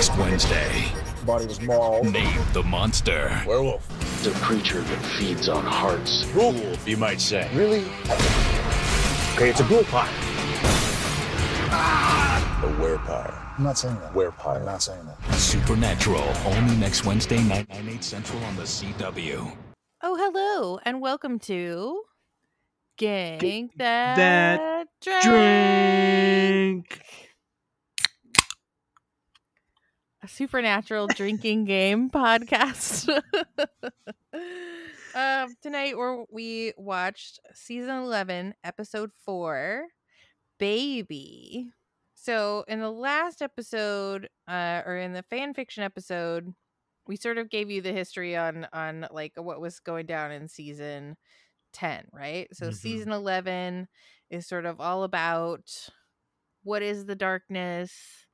next 0.00 0.16
Wednesday. 0.16 0.86
Body 1.26 1.44
was 1.44 1.60
mauled. 1.60 2.10
Name 2.10 2.40
the 2.54 2.62
monster. 2.62 3.38
Werewolf. 3.46 3.86
It's 4.14 4.28
a 4.28 4.40
creature 4.40 4.80
that 4.80 5.04
feeds 5.04 5.46
on 5.46 5.62
hearts. 5.62 6.24
Wolf, 6.34 6.88
you 6.88 6.96
might 6.96 7.20
say. 7.20 7.50
Really? 7.52 7.84
Okay, 9.34 9.50
it's 9.50 9.60
a 9.60 9.64
ghoul 9.64 9.84
pyre. 9.84 10.08
A 11.70 12.72
werepire. 12.80 13.58
I'm 13.58 13.64
not 13.64 13.76
saying 13.76 13.96
that. 13.96 14.32
I'm 14.46 14.64
not 14.64 14.82
saying 14.82 15.04
that. 15.04 15.34
Supernatural. 15.34 16.32
Only 16.46 16.76
next 16.76 17.04
Wednesday 17.04 17.42
night, 17.42 17.68
9, 17.68 17.86
8 17.90 18.02
central 18.02 18.42
on 18.44 18.56
the 18.56 18.62
CW. 18.62 19.54
Oh, 20.02 20.16
hello, 20.16 20.78
and 20.86 21.02
welcome 21.02 21.38
to 21.40 22.04
Gang 22.96 23.68
That, 23.76 24.16
That 24.16 24.86
Drank. 25.02 26.88
Drink. 26.88 27.30
a 30.19 30.19
supernatural 30.34 31.06
drinking 31.08 31.64
game 31.64 32.10
podcast. 32.10 33.08
um, 35.14 35.54
tonight 35.62 35.96
we 35.98 36.24
we 36.30 36.72
watched 36.76 37.40
season 37.54 37.90
eleven, 37.90 38.54
episode 38.64 39.10
four, 39.24 39.86
Baby. 40.58 41.68
So 42.14 42.64
in 42.68 42.80
the 42.80 42.90
last 42.90 43.40
episode, 43.40 44.28
uh, 44.46 44.82
or 44.84 44.96
in 44.98 45.14
the 45.14 45.22
fan 45.22 45.54
fiction 45.54 45.82
episode, 45.82 46.52
we 47.06 47.16
sort 47.16 47.38
of 47.38 47.48
gave 47.48 47.70
you 47.70 47.80
the 47.80 47.92
history 47.92 48.36
on 48.36 48.66
on 48.72 49.06
like 49.10 49.32
what 49.36 49.60
was 49.60 49.80
going 49.80 50.06
down 50.06 50.30
in 50.32 50.48
season 50.48 51.16
10 51.72 52.06
right 52.12 52.48
so 52.52 52.66
Mhm. 52.66 52.74
season 52.74 53.12
11 53.12 53.86
is 54.28 54.44
sort 54.44 54.66
of 54.66 54.80
all 54.80 55.04
about 55.04 55.88
what 56.64 56.82
is 56.82 57.06
the 57.06 57.14
darkness 57.14 58.26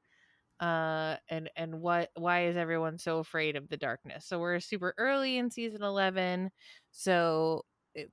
uh 0.60 1.16
and 1.28 1.50
and 1.56 1.80
what 1.80 2.10
why 2.14 2.46
is 2.46 2.56
everyone 2.56 2.98
so 2.98 3.18
afraid 3.18 3.56
of 3.56 3.68
the 3.68 3.76
darkness 3.76 4.24
so 4.26 4.38
we're 4.38 4.60
super 4.60 4.94
early 4.98 5.36
in 5.36 5.50
season 5.50 5.82
11 5.82 6.50
so 6.90 7.62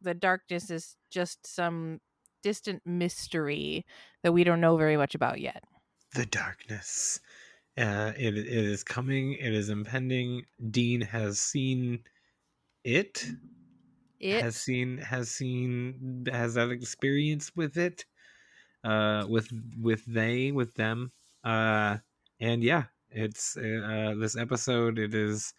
the 0.01 0.13
darkness 0.13 0.69
is 0.69 0.97
just 1.09 1.45
some 1.47 1.99
distant 2.41 2.81
mystery 2.85 3.85
that 4.23 4.33
we 4.33 4.43
don't 4.43 4.61
know 4.61 4.75
very 4.75 4.97
much 4.97 5.15
about 5.15 5.39
yet 5.39 5.63
The 6.15 6.25
darkness. 6.25 7.19
Uh, 7.77 8.13
it, 8.17 8.37
it 8.37 8.47
is 8.47 8.83
coming. 8.83 9.33
It 9.33 9.53
is 9.53 9.69
impending. 9.69 10.45
Dean 10.71 11.01
has 11.01 11.41
seen 11.41 12.03
it. 12.83 13.27
it 14.19 14.45
Has 14.45 14.55
seen. 14.57 14.97
Has 14.97 15.29
seen. 15.31 16.25
Has 16.31 16.55
that 16.55 16.69
experience 16.71 17.55
with 17.55 17.77
it. 17.77 18.05
Uh, 18.83 19.25
with 19.29 19.49
with 19.79 20.05
they 20.05 20.51
with 20.51 20.75
them. 20.75 21.11
Uh, 21.43 21.99
and 22.39 22.63
yeah, 22.63 22.85
it's 23.09 23.55
uh 23.57 24.15
this 24.19 24.37
episode. 24.37 24.99
It 24.99 25.13
is 25.13 25.53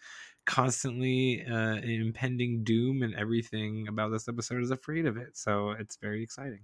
constantly 0.45 1.43
uh 1.45 1.75
impending 1.77 2.63
doom 2.63 3.01
and 3.01 3.15
everything 3.15 3.87
about 3.87 4.11
this 4.11 4.27
episode 4.27 4.61
is 4.61 4.69
afraid 4.69 5.07
of 5.07 5.17
it 5.17 5.35
so 5.35 5.71
it's 5.71 5.95
very 5.97 6.21
exciting 6.21 6.59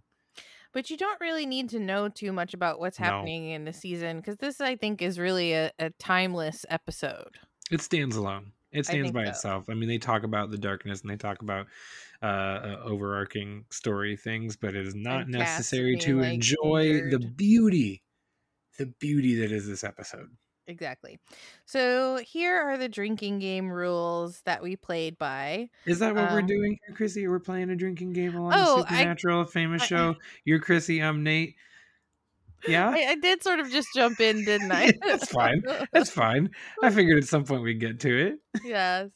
but 0.72 0.90
you 0.90 0.98
don't 0.98 1.20
really 1.20 1.46
need 1.46 1.70
to 1.70 1.80
know 1.80 2.08
too 2.08 2.32
much 2.32 2.54
about 2.54 2.80
what's 2.80 3.00
No. 3.00 3.06
happening 3.06 3.50
in 3.50 3.66
the 3.66 3.74
season 3.74 4.18
because 4.18 4.38
this 4.38 4.62
i 4.62 4.76
think 4.76 5.02
is 5.02 5.18
really 5.18 5.54
a, 5.54 5.72
a 5.80 5.90
timeless 5.98 6.64
episode 6.70 7.40
It 7.72 7.82
stands 7.82 8.16
alone. 8.16 8.52
It 8.72 8.86
stands 8.86 9.12
by 9.12 9.24
so. 9.26 9.30
itself. 9.30 9.66
I 9.70 9.74
mean, 9.74 9.90
they 9.90 9.98
talk 9.98 10.24
about 10.24 10.50
the 10.52 10.58
darkness 10.58 11.02
and 11.02 11.10
they 11.10 11.18
talk 11.18 11.42
about 11.42 11.68
uh, 12.22 12.26
uh, 12.26 12.82
overarching 12.86 13.66
story 13.70 14.16
things, 14.16 14.56
but 14.56 14.76
it 14.76 14.86
is 14.86 14.96
not 14.96 15.24
And 15.24 15.32
necessary 15.32 15.98
to 15.98 16.20
like, 16.20 16.34
enjoy 16.36 17.02
the 17.10 17.20
beauty, 17.20 18.04
the 18.82 18.94
beauty 19.00 19.36
that 19.36 19.52
is 19.52 19.68
this 19.68 19.84
episode. 19.84 20.28
exactly 20.68 21.20
so 21.66 22.18
here 22.26 22.56
are 22.56 22.78
the 22.78 22.88
drinking 22.90 23.40
game 23.40 23.70
rules 23.70 24.42
that 24.46 24.62
we 24.64 24.76
played 24.76 25.18
by 25.18 25.68
Is 25.86 26.00
that 26.00 26.14
what 26.16 26.32
we're 26.32 26.40
Um, 26.42 26.46
doing 26.46 26.78
here, 26.86 26.96
Chrissy? 26.96 27.28
We're 27.28 27.40
playing 27.40 27.70
a 27.70 27.76
drinking 27.76 28.14
game 28.14 28.36
along 28.36 28.54
Oh, 28.56 28.78
the 28.84 28.88
I- 28.88 28.98
Supernatural 28.98 29.46
famous 29.46 29.82
I- 29.84 29.86
show. 29.86 30.16
You're 30.46 30.60
Chrissy, 30.60 31.02
I'm 31.02 31.24
Nate. 31.24 31.56
Yeah, 32.68 32.90
I, 32.90 33.12
I 33.12 33.16
did 33.16 33.42
sort 33.42 33.60
of 33.60 33.72
just 33.72 33.88
jump 33.96 34.20
in 34.20 34.46
didn't 34.46 34.72
i 34.72 34.92
That's 35.08 35.28
fine. 35.30 35.64
that's 35.92 36.12
fine. 36.12 36.52
I 36.84 36.92
figured 36.92 37.18
at 37.18 37.28
some 37.28 37.44
point 37.44 37.64
we'd 37.64 37.80
get 37.80 38.00
to 38.02 38.18
it. 38.28 38.36
yes 38.64 39.10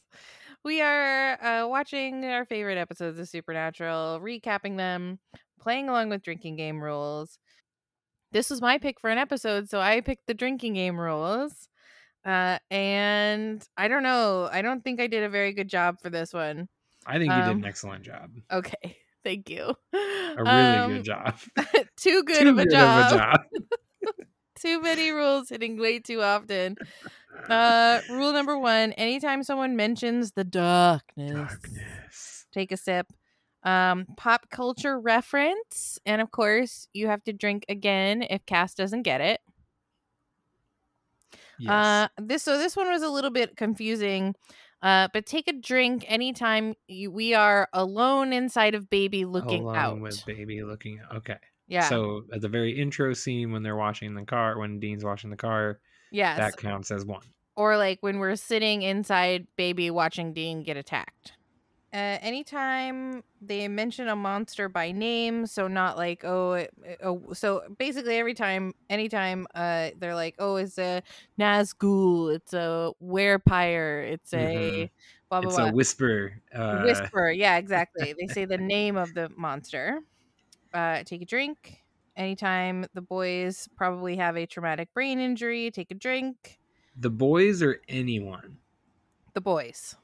we 0.64 0.80
are 0.82 1.40
uh, 1.40 1.68
watching 1.68 2.24
our 2.24 2.44
favorite 2.44 2.76
episodes 2.76 3.20
of 3.20 3.28
supernatural 3.28 4.18
recapping 4.20 4.76
them 4.76 5.20
playing 5.60 5.88
along 5.88 6.08
with 6.08 6.22
drinking 6.24 6.56
game 6.56 6.82
rules 6.82 7.38
this 8.36 8.50
was 8.50 8.60
my 8.60 8.76
pick 8.78 9.00
for 9.00 9.08
an 9.08 9.16
episode 9.18 9.68
so 9.70 9.80
i 9.80 10.00
picked 10.02 10.26
the 10.26 10.34
drinking 10.34 10.74
game 10.74 11.00
rules 11.00 11.68
uh, 12.26 12.58
and 12.70 13.66
i 13.78 13.88
don't 13.88 14.02
know 14.02 14.46
i 14.52 14.60
don't 14.60 14.84
think 14.84 15.00
i 15.00 15.06
did 15.06 15.22
a 15.22 15.28
very 15.30 15.52
good 15.54 15.68
job 15.68 15.96
for 16.02 16.10
this 16.10 16.32
one 16.34 16.68
I 17.08 17.18
think 17.18 17.30
you 17.32 17.36
did 17.36 17.44
Um, 17.50 17.58
an 17.58 17.64
excellent 17.64 18.02
job. 18.04 18.30
okay 18.52 18.96
thank 19.24 19.48
you 19.48 19.74
A 19.94 20.42
really 20.42 20.94
good 20.96 21.04
job. 21.04 21.34
too 21.96 22.22
good, 22.26 22.40
Too 22.42 22.48
of, 22.50 22.58
a 22.58 22.64
good 22.64 22.70
job. 22.72 23.10
job. 23.16 23.40
too 24.60 24.80
many 24.82 25.10
rules 25.12 25.48
hitting 25.48 25.78
way 25.78 25.98
too 26.00 26.20
often 26.20 26.76
uh 27.48 28.00
rule 28.10 28.32
number 28.32 28.58
one 28.58 28.92
anytime 28.94 29.42
someone 29.44 29.76
mentions 29.76 30.32
the 30.32 30.42
darkness, 30.44 31.32
Darkness. 31.52 32.46
take 32.52 32.72
a 32.72 32.76
sip 32.76 33.06
um 33.66 34.06
pop 34.16 34.48
culture 34.50 34.98
reference 34.98 35.98
and 36.06 36.22
of 36.22 36.30
course 36.30 36.88
you 36.94 37.08
have 37.08 37.22
to 37.24 37.32
drink 37.34 37.64
again 37.68 38.22
if 38.22 38.46
cass 38.46 38.72
doesn't 38.74 39.02
get 39.02 39.20
it 39.20 39.40
Yes. 41.58 41.70
uh 41.70 42.08
this 42.18 42.42
so 42.42 42.58
this 42.58 42.76
one 42.76 42.88
was 42.88 43.02
a 43.02 43.08
little 43.08 43.30
bit 43.30 43.56
confusing 43.56 44.34
uh 44.82 45.08
but 45.12 45.24
take 45.26 45.48
a 45.48 45.54
drink 45.54 46.04
anytime 46.06 46.74
you, 46.86 47.10
we 47.10 47.32
are 47.34 47.66
alone 47.72 48.32
inside 48.32 48.74
of 48.74 48.90
baby 48.90 49.24
looking 49.24 49.62
Alone 49.62 49.76
out 49.76 50.00
with 50.00 50.24
baby 50.26 50.62
looking 50.62 51.00
out. 51.00 51.16
Okay. 51.16 51.36
yeah 51.66 51.88
So 51.88 52.24
at 52.32 52.42
the 52.42 52.48
very 52.48 52.78
intro 52.78 53.14
scene 53.14 53.52
when 53.52 53.62
they're 53.62 53.76
washing 53.76 54.14
the 54.14 54.24
car, 54.24 54.58
when 54.58 54.78
Dean's 54.80 55.02
washing 55.04 55.30
the 55.30 55.36
car, 55.36 55.80
yes 56.10 56.36
that 56.36 56.56
counts 56.58 56.90
as 56.90 57.04
one. 57.06 57.22
or 57.56 57.78
like 57.78 57.98
when 58.02 58.18
we're 58.18 58.36
sitting 58.36 58.82
inside 58.82 59.46
baby 59.56 59.90
watching 59.90 60.34
dean 60.34 60.62
get 60.62 60.76
attacked 60.76 61.32
uh, 61.96 62.18
anytime 62.22 63.24
they 63.40 63.68
mention 63.68 64.08
a 64.08 64.16
monster 64.16 64.68
by 64.68 64.92
name 64.92 65.46
so 65.46 65.68
not 65.68 65.96
like 65.96 66.24
oh, 66.24 66.54
it, 66.54 66.70
it- 66.84 67.00
oh 67.02 67.32
so 67.34 67.62
basically 67.78 68.16
every 68.16 68.34
time 68.34 68.72
anytime 68.90 69.46
uh 69.54 69.90
they're 69.98 70.14
like 70.14 70.36
oh 70.38 70.56
it's 70.56 70.78
a 70.78 71.02
nazgul 71.40 72.34
it's 72.34 72.52
a 72.54 72.92
werepire 73.02 74.12
it's 74.12 74.34
a 74.34 74.50
Mhm. 74.52 74.90
blah 75.30 75.42
blah 75.42 75.50
It's 75.50 75.58
blah 75.58 75.66
a 75.66 75.68
whisper. 75.68 76.42
Uh, 76.52 77.08
whisper 77.10 77.30
yeah 77.30 77.56
exactly 77.58 78.14
they 78.18 78.26
say 78.28 78.44
the 78.44 78.58
name 78.58 78.96
of 78.96 79.14
the 79.14 79.28
monster 79.36 80.00
uh 80.74 81.02
take 81.04 81.22
a 81.22 81.26
drink 81.26 81.80
anytime 82.16 82.86
the 82.94 83.02
boys 83.02 83.68
probably 83.76 84.16
have 84.16 84.36
a 84.36 84.46
traumatic 84.46 84.92
brain 84.94 85.18
injury 85.20 85.70
take 85.70 85.90
a 85.90 85.94
drink 85.94 86.58
The 86.96 87.10
boys 87.10 87.62
or 87.62 87.80
anyone. 87.88 88.58
the 89.34 89.40
boys 89.40 89.94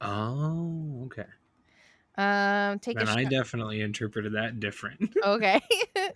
Oh, 0.00 1.04
okay. 1.06 1.26
Um, 2.18 2.78
take 2.78 2.98
And 2.98 3.08
a 3.08 3.12
I 3.12 3.24
definitely 3.24 3.80
interpreted 3.82 4.34
that 4.34 4.58
different. 4.58 5.14
okay. 5.24 5.60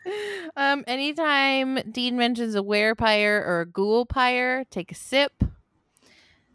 um, 0.57 0.85
anytime 0.87 1.77
Dean 1.91 2.17
mentions 2.17 2.55
a 2.55 2.61
werepire 2.63 3.47
or 3.47 3.61
a 3.61 3.67
ghoul 3.67 4.07
pyre, 4.07 4.65
take 4.71 4.93
a 4.93 4.95
sip. 4.95 5.45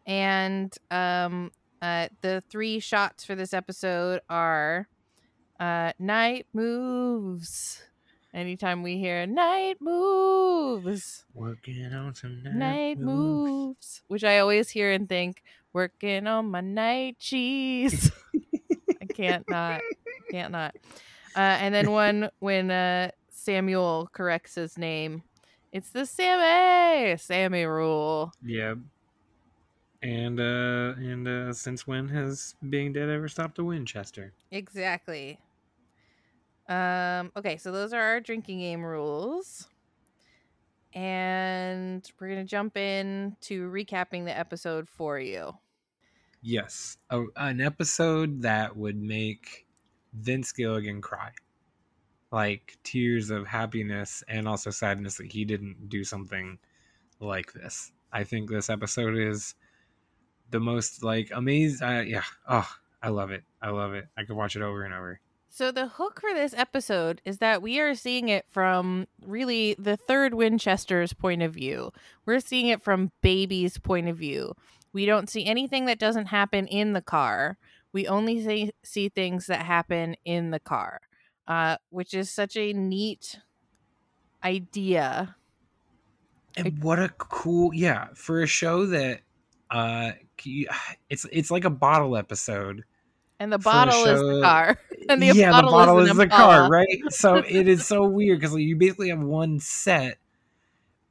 And 0.07 0.75
um, 0.91 1.51
uh, 1.81 2.09
the 2.21 2.41
three 2.49 2.79
shots 2.79 3.23
for 3.23 3.35
this 3.35 3.53
episode 3.53 4.21
are 4.29 4.87
uh, 5.59 5.93
night 5.99 6.47
moves. 6.53 7.81
Anytime 8.33 8.83
we 8.83 8.97
hear 8.97 9.25
night 9.25 9.77
moves, 9.79 11.23
Working 11.33 11.85
on 11.93 12.13
some 12.13 12.43
night, 12.43 12.53
night 12.53 12.99
moves. 12.99 13.49
moves, 13.51 14.03
which 14.07 14.23
I 14.25 14.39
always 14.39 14.69
hear 14.69 14.91
and 14.91 15.07
think, 15.07 15.41
working 15.75 16.25
on 16.25 16.49
my 16.49 16.61
night 16.61 17.19
cheese. 17.19 18.09
I 19.01 19.05
can't 19.13 19.47
not, 19.49 19.81
can't 20.31 20.53
not. 20.53 20.73
Uh, 21.35 21.39
and 21.39 21.75
then 21.75 21.91
one 21.91 22.29
when 22.39 22.71
uh, 22.71 23.11
Samuel 23.29 24.09
corrects 24.13 24.55
his 24.55 24.77
name, 24.77 25.23
it's 25.73 25.89
the 25.89 26.05
Sammy, 26.05 27.17
Sammy 27.17 27.65
rule. 27.65 28.31
Yeah. 28.41 28.75
And 30.01 30.39
uh 30.39 30.93
and 30.97 31.27
uh 31.27 31.51
since 31.51 31.87
when 31.87 32.07
has 32.09 32.53
being 32.69 32.93
dead 32.93 33.09
ever 33.09 33.27
stopped 33.27 33.57
a 33.57 33.63
Winchester? 33.63 34.33
Exactly. 34.51 35.39
Um, 36.69 37.31
okay, 37.35 37.57
so 37.57 37.71
those 37.71 37.91
are 37.91 38.01
our 38.01 38.19
drinking 38.19 38.59
game 38.59 38.83
rules. 38.83 39.67
And 40.93 42.09
we're 42.19 42.27
going 42.27 42.39
to 42.39 42.49
jump 42.49 42.77
in 42.77 43.35
to 43.41 43.69
recapping 43.69 44.25
the 44.25 44.37
episode 44.37 44.87
for 44.87 45.19
you. 45.19 45.53
Yes, 46.47 46.97
a, 47.09 47.23
an 47.37 47.59
episode 47.59 48.43
that 48.43 48.77
would 48.77 49.01
make 49.01 49.65
Vince 50.13 50.51
Gilligan 50.51 51.01
cry, 51.01 51.31
like 52.31 52.77
tears 52.83 53.31
of 53.31 53.47
happiness 53.47 54.23
and 54.27 54.47
also 54.47 54.69
sadness 54.69 55.17
that 55.17 55.31
he 55.31 55.43
didn't 55.43 55.89
do 55.89 56.03
something 56.03 56.59
like 57.19 57.51
this. 57.53 57.91
I 58.11 58.25
think 58.25 58.51
this 58.51 58.69
episode 58.69 59.17
is 59.17 59.55
the 60.51 60.59
most 60.59 61.03
like 61.03 61.31
amazing. 61.33 61.87
Uh, 61.87 62.01
yeah. 62.01 62.21
Oh, 62.47 62.69
I 63.01 63.09
love 63.09 63.31
it. 63.31 63.43
I 63.59 63.71
love 63.71 63.95
it. 63.95 64.05
I 64.15 64.23
could 64.23 64.35
watch 64.35 64.55
it 64.55 64.61
over 64.61 64.83
and 64.83 64.93
over. 64.93 65.19
So 65.49 65.71
the 65.71 65.87
hook 65.87 66.21
for 66.21 66.31
this 66.31 66.53
episode 66.53 67.21
is 67.25 67.39
that 67.39 67.63
we 67.63 67.79
are 67.79 67.95
seeing 67.95 68.29
it 68.29 68.45
from 68.49 69.07
really 69.25 69.75
the 69.79 69.97
third 69.97 70.35
Winchester's 70.35 71.13
point 71.13 71.41
of 71.41 71.55
view. 71.55 71.91
We're 72.23 72.39
seeing 72.39 72.67
it 72.67 72.83
from 72.83 73.11
baby's 73.21 73.79
point 73.79 74.09
of 74.09 74.17
view. 74.17 74.53
We 74.95 75.05
don't 75.05 75.29
see 75.29 75.45
anything 75.45 75.87
that 75.87 75.99
doesn't 75.99 76.27
happen 76.27 76.67
in 76.67 76.93
the 76.93 77.01
car. 77.01 77.57
We 77.91 78.07
only 78.07 78.41
see, 78.41 78.71
see 78.81 79.09
things 79.09 79.47
that 79.47 79.65
happen 79.65 80.15
in 80.23 80.51
the 80.51 80.59
car, 80.61 81.01
uh, 81.49 81.75
which 81.89 82.13
is 82.13 82.31
such 82.31 82.55
a 82.55 82.71
neat 82.71 83.41
idea. 84.41 85.35
And 86.55 86.81
what 86.81 86.99
a 86.99 87.09
cool 87.09 87.73
yeah 87.73 88.07
for 88.15 88.41
a 88.41 88.47
show 88.47 88.85
that 88.85 89.19
uh 89.69 90.11
it's 91.09 91.25
it's 91.29 91.51
like 91.51 91.65
a 91.65 91.69
bottle 91.69 92.15
episode. 92.15 92.85
And 93.37 93.51
the 93.51 93.57
bottle 93.59 94.05
is 94.05 94.21
the 94.21 94.41
car. 94.41 94.79
And 95.07 95.21
the 95.21 95.27
yeah, 95.27 95.51
bottle 95.51 95.69
the 95.69 95.75
bottle 95.75 95.99
is 95.99 96.09
is, 96.09 96.17
the 96.17 96.27
car, 96.27 96.67
right? 96.67 96.87
So 97.09 97.35
it 97.35 97.67
is 97.67 97.85
so 97.87 98.07
weird 98.07 98.39
because 98.39 98.53
like, 98.53 98.63
you 98.63 98.75
basically 98.75 99.09
have 99.09 99.19
one 99.19 99.59
set, 99.59 100.17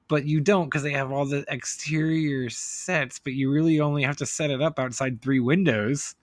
but 0.09 0.25
you 0.27 0.41
don't 0.41 0.67
because 0.67 0.83
they 0.83 0.93
have 0.93 1.11
all 1.13 1.27
the 1.27 1.45
exterior 1.49 2.51
sets, 2.51 3.19
but 3.19 3.33
you 3.35 3.51
really 3.51 3.81
only 3.81 4.03
have 4.03 4.17
to 4.19 4.27
set 4.27 4.51
it 4.51 4.61
up 4.63 4.79
outside 4.79 5.23
three 5.23 5.41
windows. 5.41 6.15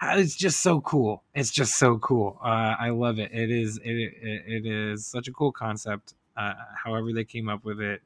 Uh, 0.00 0.16
It's 0.18 0.36
just 0.36 0.60
so 0.60 0.80
cool. 0.80 1.22
It's 1.34 1.50
just 1.50 1.78
so 1.78 1.98
cool. 1.98 2.38
Uh, 2.42 2.76
I 2.78 2.90
love 2.90 3.18
it. 3.18 3.32
It 3.32 3.50
is 3.50 3.78
it, 3.78 3.90
it 3.92 4.42
it 4.46 4.66
is 4.66 5.06
such 5.06 5.28
a 5.28 5.32
cool 5.32 5.52
concept. 5.52 6.14
Uh, 6.36 6.54
however 6.76 7.12
they 7.12 7.24
came 7.24 7.48
up 7.48 7.64
with 7.64 7.80
it, 7.80 8.02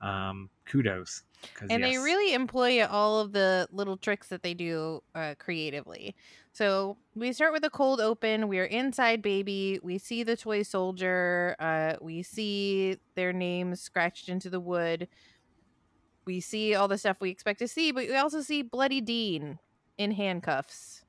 um, 0.00 0.50
kudos. 0.66 1.24
and 1.68 1.82
they 1.82 1.98
really 1.98 2.32
employ 2.34 2.84
all 2.86 3.20
of 3.20 3.32
the 3.32 3.68
little 3.72 3.96
tricks 3.96 4.28
that 4.28 4.42
they 4.42 4.54
do 4.54 5.02
uh, 5.14 5.34
creatively. 5.38 6.14
So 6.56 6.96
we 7.14 7.34
start 7.34 7.52
with 7.52 7.64
a 7.64 7.70
cold 7.70 8.00
open. 8.00 8.48
We 8.48 8.58
are 8.60 8.64
inside 8.64 9.20
baby. 9.20 9.78
We 9.82 9.98
see 9.98 10.22
the 10.22 10.38
toy 10.38 10.62
soldier. 10.62 11.54
Uh, 11.58 11.96
we 12.00 12.22
see 12.22 12.96
their 13.14 13.34
names 13.34 13.82
scratched 13.82 14.30
into 14.30 14.48
the 14.48 14.58
wood. 14.58 15.06
We 16.24 16.40
see 16.40 16.74
all 16.74 16.88
the 16.88 16.96
stuff 16.96 17.18
we 17.20 17.28
expect 17.28 17.58
to 17.58 17.68
see, 17.68 17.92
but 17.92 18.08
we 18.08 18.16
also 18.16 18.40
see 18.40 18.62
Bloody 18.62 19.02
Dean 19.02 19.58
in 19.98 20.12
handcuffs. 20.12 21.04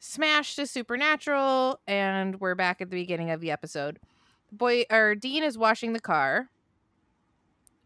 Smash 0.00 0.56
to 0.56 0.66
supernatural, 0.66 1.78
and 1.86 2.40
we're 2.40 2.56
back 2.56 2.80
at 2.80 2.90
the 2.90 2.96
beginning 2.96 3.30
of 3.30 3.40
the 3.40 3.52
episode. 3.52 4.00
Boy, 4.50 4.86
or 4.90 5.14
Dean 5.14 5.44
is 5.44 5.56
washing 5.56 5.92
the 5.92 6.00
car, 6.00 6.48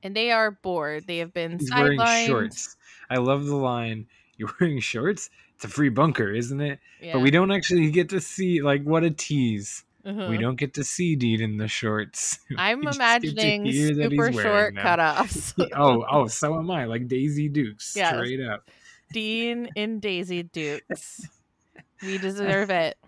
and 0.02 0.16
they 0.16 0.30
are 0.30 0.52
bored. 0.52 1.06
They 1.06 1.18
have 1.18 1.34
been 1.34 1.58
He's 1.58 1.70
wearing 1.70 2.00
shorts. 2.26 2.78
I 3.10 3.18
love 3.18 3.44
the 3.44 3.56
line. 3.56 4.06
You're 4.38 4.54
wearing 4.58 4.80
shorts. 4.80 5.28
It's 5.56 5.64
a 5.64 5.68
free 5.68 5.88
bunker, 5.88 6.32
isn't 6.32 6.60
it? 6.60 6.78
Yeah. 7.00 7.14
But 7.14 7.20
we 7.20 7.30
don't 7.30 7.50
actually 7.50 7.90
get 7.90 8.10
to 8.10 8.20
see 8.20 8.60
like 8.60 8.82
what 8.84 9.04
a 9.04 9.10
tease. 9.10 9.84
Uh-huh. 10.04 10.28
We 10.30 10.38
don't 10.38 10.56
get 10.56 10.74
to 10.74 10.84
see 10.84 11.16
Dean 11.16 11.40
in 11.40 11.56
the 11.56 11.66
shorts. 11.66 12.38
I'm 12.58 12.80
We 12.80 12.86
just 12.86 12.98
get 12.98 13.22
to 13.22 13.28
imagining 13.28 13.64
hear 13.64 13.94
that 13.96 14.12
he's 14.12 14.24
super 14.24 14.32
short 14.32 14.74
cutoffs. 14.76 15.54
oh, 15.76 16.04
oh, 16.08 16.26
so 16.28 16.58
am 16.58 16.70
I. 16.70 16.84
Like 16.84 17.08
Daisy 17.08 17.48
Dukes, 17.48 17.94
Yes. 17.96 18.14
straight 18.14 18.40
up. 18.40 18.70
Dean 19.12 19.68
in 19.74 19.98
Daisy 19.98 20.44
Dukes. 20.44 21.26
We 22.02 22.18
deserve 22.18 22.70
it. 22.70 22.96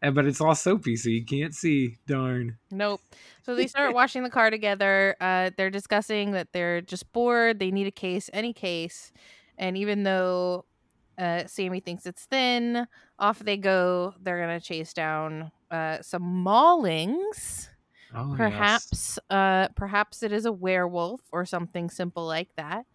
And 0.00 0.14
but 0.14 0.24
it's 0.24 0.40
all 0.40 0.54
soapy, 0.54 0.96
so 0.96 1.10
you 1.10 1.22
can't 1.22 1.54
see. 1.54 1.98
Darn. 2.06 2.56
Nope. 2.70 3.02
So 3.42 3.54
they 3.54 3.66
start 3.66 3.92
washing 3.94 4.22
the 4.22 4.30
car 4.30 4.48
together. 4.48 5.16
Uh, 5.20 5.50
they're 5.54 5.68
discussing 5.70 6.30
that 6.32 6.48
they're 6.52 6.80
just 6.80 7.12
bored. 7.12 7.58
They 7.58 7.70
need 7.70 7.86
a 7.86 7.90
case, 7.90 8.30
any 8.32 8.54
case. 8.54 9.12
And 9.58 9.76
even 9.76 10.02
though 10.02 10.64
uh, 11.18 11.46
Sammy 11.46 11.80
thinks 11.80 12.06
it's 12.06 12.26
thin, 12.26 12.86
off 13.18 13.38
they 13.40 13.56
go. 13.56 14.14
They're 14.20 14.44
going 14.44 14.58
to 14.60 14.64
chase 14.64 14.92
down 14.92 15.50
uh, 15.70 16.02
some 16.02 16.22
maulings. 16.44 17.68
Oh, 18.14 18.34
yes. 18.36 18.36
perhaps 18.36 19.18
uh 19.30 19.68
perhaps 19.76 20.22
it 20.22 20.32
is 20.32 20.44
a 20.46 20.52
werewolf 20.52 21.20
or 21.32 21.44
something 21.46 21.90
simple 21.90 22.26
like 22.26 22.50
that 22.56 22.86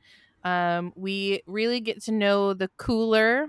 um 0.44 0.94
we 0.96 1.42
really 1.48 1.80
get 1.82 2.02
to 2.02 2.12
know 2.12 2.54
the 2.54 2.70
cooler 2.78 3.48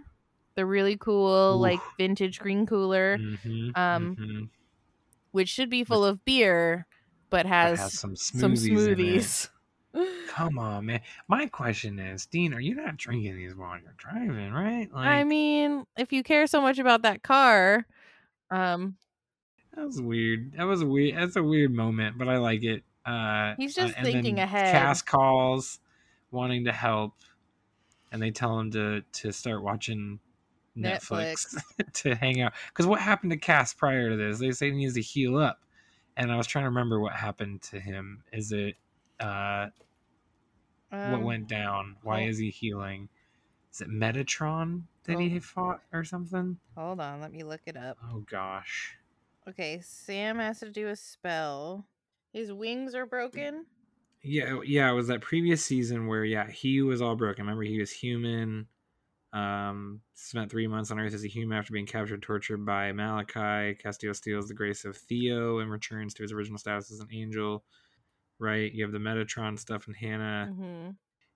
the 0.56 0.66
really 0.66 0.96
cool 0.96 1.58
like 1.60 1.82
vintage 1.98 2.40
green 2.40 2.66
cooler 2.66 3.19
Mhm, 3.19 3.72
um, 3.76 4.19
mhm. 4.19 4.50
which 5.32 5.48
should 5.48 5.70
be 5.70 5.84
full 5.84 6.04
of 6.04 6.24
beer 6.24 6.86
but 7.30 7.46
has, 7.46 7.80
has 7.80 7.92
some 7.98 8.14
smoothies. 8.14 8.38
some 8.40 8.54
smoothies 8.54 9.48
Come 10.29 10.59
on, 10.59 10.87
man. 10.87 11.00
My 11.29 11.47
question 11.47 11.99
is, 11.99 12.27
Dean, 12.27 12.55
are 12.55 12.61
you 12.61 12.75
not 12.75 12.97
drinking 12.97 13.37
these 13.37 13.55
while 13.55 13.79
you're 13.79 13.94
driving, 13.97 14.53
right? 14.53 14.89
Like, 14.93 15.06
i 15.06 15.25
mean 15.25 15.85
if 15.97 16.12
you 16.12 16.23
care 16.23 16.47
so 16.47 16.62
much 16.62 16.79
about 16.79 17.03
that 17.03 17.23
car 17.23 17.87
um 18.50 18.97
That 19.75 19.85
was 19.87 20.00
weird. 20.00 20.53
That 20.56 20.65
was 20.65 20.83
a 20.83 20.87
weird. 20.87 21.17
That's 21.17 21.37
a 21.37 21.43
weird 21.43 21.73
moment, 21.73 22.19
but 22.19 22.29
I 22.29 22.39
like 22.39 22.62
it. 22.62 22.85
Uh, 23.05 23.55
He's 23.56 23.77
uh, 23.77 23.83
just 23.83 23.97
and 23.97 24.06
thinking 24.06 24.39
ahead. 24.39 24.73
Cass 24.73 25.03
calls, 25.03 25.81
wanting 26.31 26.65
to 26.67 26.73
help, 26.73 27.15
and 28.12 28.23
they 28.23 28.31
tell 28.31 28.59
him 28.59 28.71
to 28.73 29.03
to 29.03 29.33
start 29.33 29.62
watching 29.62 30.21
Netflix, 30.77 31.56
to 31.94 32.15
hang 32.15 32.41
out. 32.41 32.53
Because 32.69 32.87
what 32.87 33.00
happened 33.00 33.33
to 33.33 33.39
Cass 33.39 33.75
prior 33.75 34.11
to 34.11 34.17
this? 34.17 34.39
They 34.39 34.53
say 34.53 34.71
he 34.71 34.77
needs 34.77 34.94
to 34.94 35.03
heal 35.03 35.37
up, 35.37 35.61
and 36.17 36.31
I 36.31 36.37
was 36.37 36.47
trying 36.47 36.65
to 36.65 36.69
remember 36.69 37.00
what 37.00 37.12
happened 37.15 37.62
to 37.62 37.81
him. 37.81 38.23
Is 38.33 38.53
it 38.53 38.77
uh, 39.22 39.69
what 40.90 41.00
um, 41.20 41.24
went 41.24 41.48
down? 41.48 41.96
Why 42.02 42.22
is 42.22 42.38
he 42.38 42.50
healing? 42.50 43.08
Is 43.72 43.80
it 43.80 43.88
Metatron 43.88 44.82
that 45.04 45.19
he 45.19 45.38
fought 45.40 45.80
or 45.92 46.04
something? 46.04 46.58
hold 46.76 47.00
on 47.00 47.20
let 47.20 47.32
me 47.32 47.42
look 47.42 47.60
it 47.66 47.76
up 47.76 47.98
Oh 48.12 48.22
gosh. 48.30 48.94
okay 49.48 49.80
sam 49.82 50.38
has 50.38 50.60
to 50.60 50.70
do 50.70 50.88
a 50.88 50.96
spell 50.96 51.86
his 52.32 52.52
wings 52.52 52.94
are 52.94 53.06
broken 53.06 53.64
Yeah, 54.22 54.60
yeah, 54.64 54.88
it 54.90 54.94
was 54.94 55.08
that 55.08 55.20
previous 55.20 55.64
season 55.64 56.06
where 56.06 56.24
yeah, 56.24 56.48
he 56.48 56.80
was 56.82 57.02
all 57.02 57.16
broken. 57.16 57.44
Remember 57.44 57.64
he 57.64 57.80
was 57.80 57.90
human. 57.90 58.69
Um 59.32 60.00
spent 60.14 60.50
three 60.50 60.66
months 60.69 60.90
on 60.90 61.00
Earth 61.00 61.14
as 61.14 61.24
a 61.24 61.28
human 61.28 61.58
after 61.58 61.72
being 61.72 61.86
captured, 61.86 62.22
tortured 62.22 62.64
by 62.64 62.92
Malachi. 62.92 63.74
Castiel 63.82 64.14
steals 64.14 64.46
the 64.46 64.54
grace 64.54 64.84
of 64.84 64.96
Theo 64.96 65.58
and 65.58 65.70
returns 65.70 66.14
to 66.14 66.22
his 66.22 66.32
original 66.32 66.58
status 66.58 66.92
as 66.92 67.00
an 67.00 67.08
angel. 67.12 67.64
Right? 68.43 68.73
You 68.73 68.83
have 68.85 68.93
the 68.93 68.99
Metatron 68.99 69.59
stuff 69.59 69.87
in 69.87 69.94
Hannah. 69.94 70.53
hmm 70.53 70.91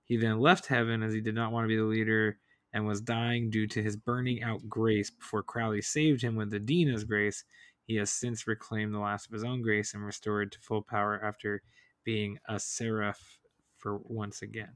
He 0.05 0.17
then 0.17 0.41
left 0.41 0.67
heaven 0.67 1.03
as 1.03 1.13
he 1.15 1.21
did 1.21 1.35
not 1.35 1.53
want 1.53 1.65
to 1.65 1.69
be 1.69 1.77
the 1.77 1.85
leader 1.85 2.39
and 2.73 2.87
was 2.87 3.01
dying 3.01 3.49
due 3.49 3.67
to 3.69 3.83
his 3.83 3.97
burning 3.97 4.43
out 4.43 4.69
grace 4.69 5.09
before 5.11 5.43
Crowley 5.43 5.81
saved 5.83 6.21
him 6.21 6.35
with 6.37 6.51
the 6.51 6.59
Dina's 6.59 7.05
grace. 7.05 7.45
He 7.87 7.95
has 7.97 8.11
since 8.11 8.47
reclaimed 8.47 8.93
the 8.93 8.99
last 8.99 9.27
of 9.27 9.33
his 9.33 9.45
own 9.45 9.63
grace 9.63 9.95
and 9.95 10.05
restored 10.05 10.51
to 10.53 10.59
full 10.59 10.83
power 10.83 11.19
after 11.25 11.63
being 12.05 12.39
a 12.49 12.59
seraph 12.59 13.39
for 13.79 13.99
once 14.05 14.43
again. 14.43 14.73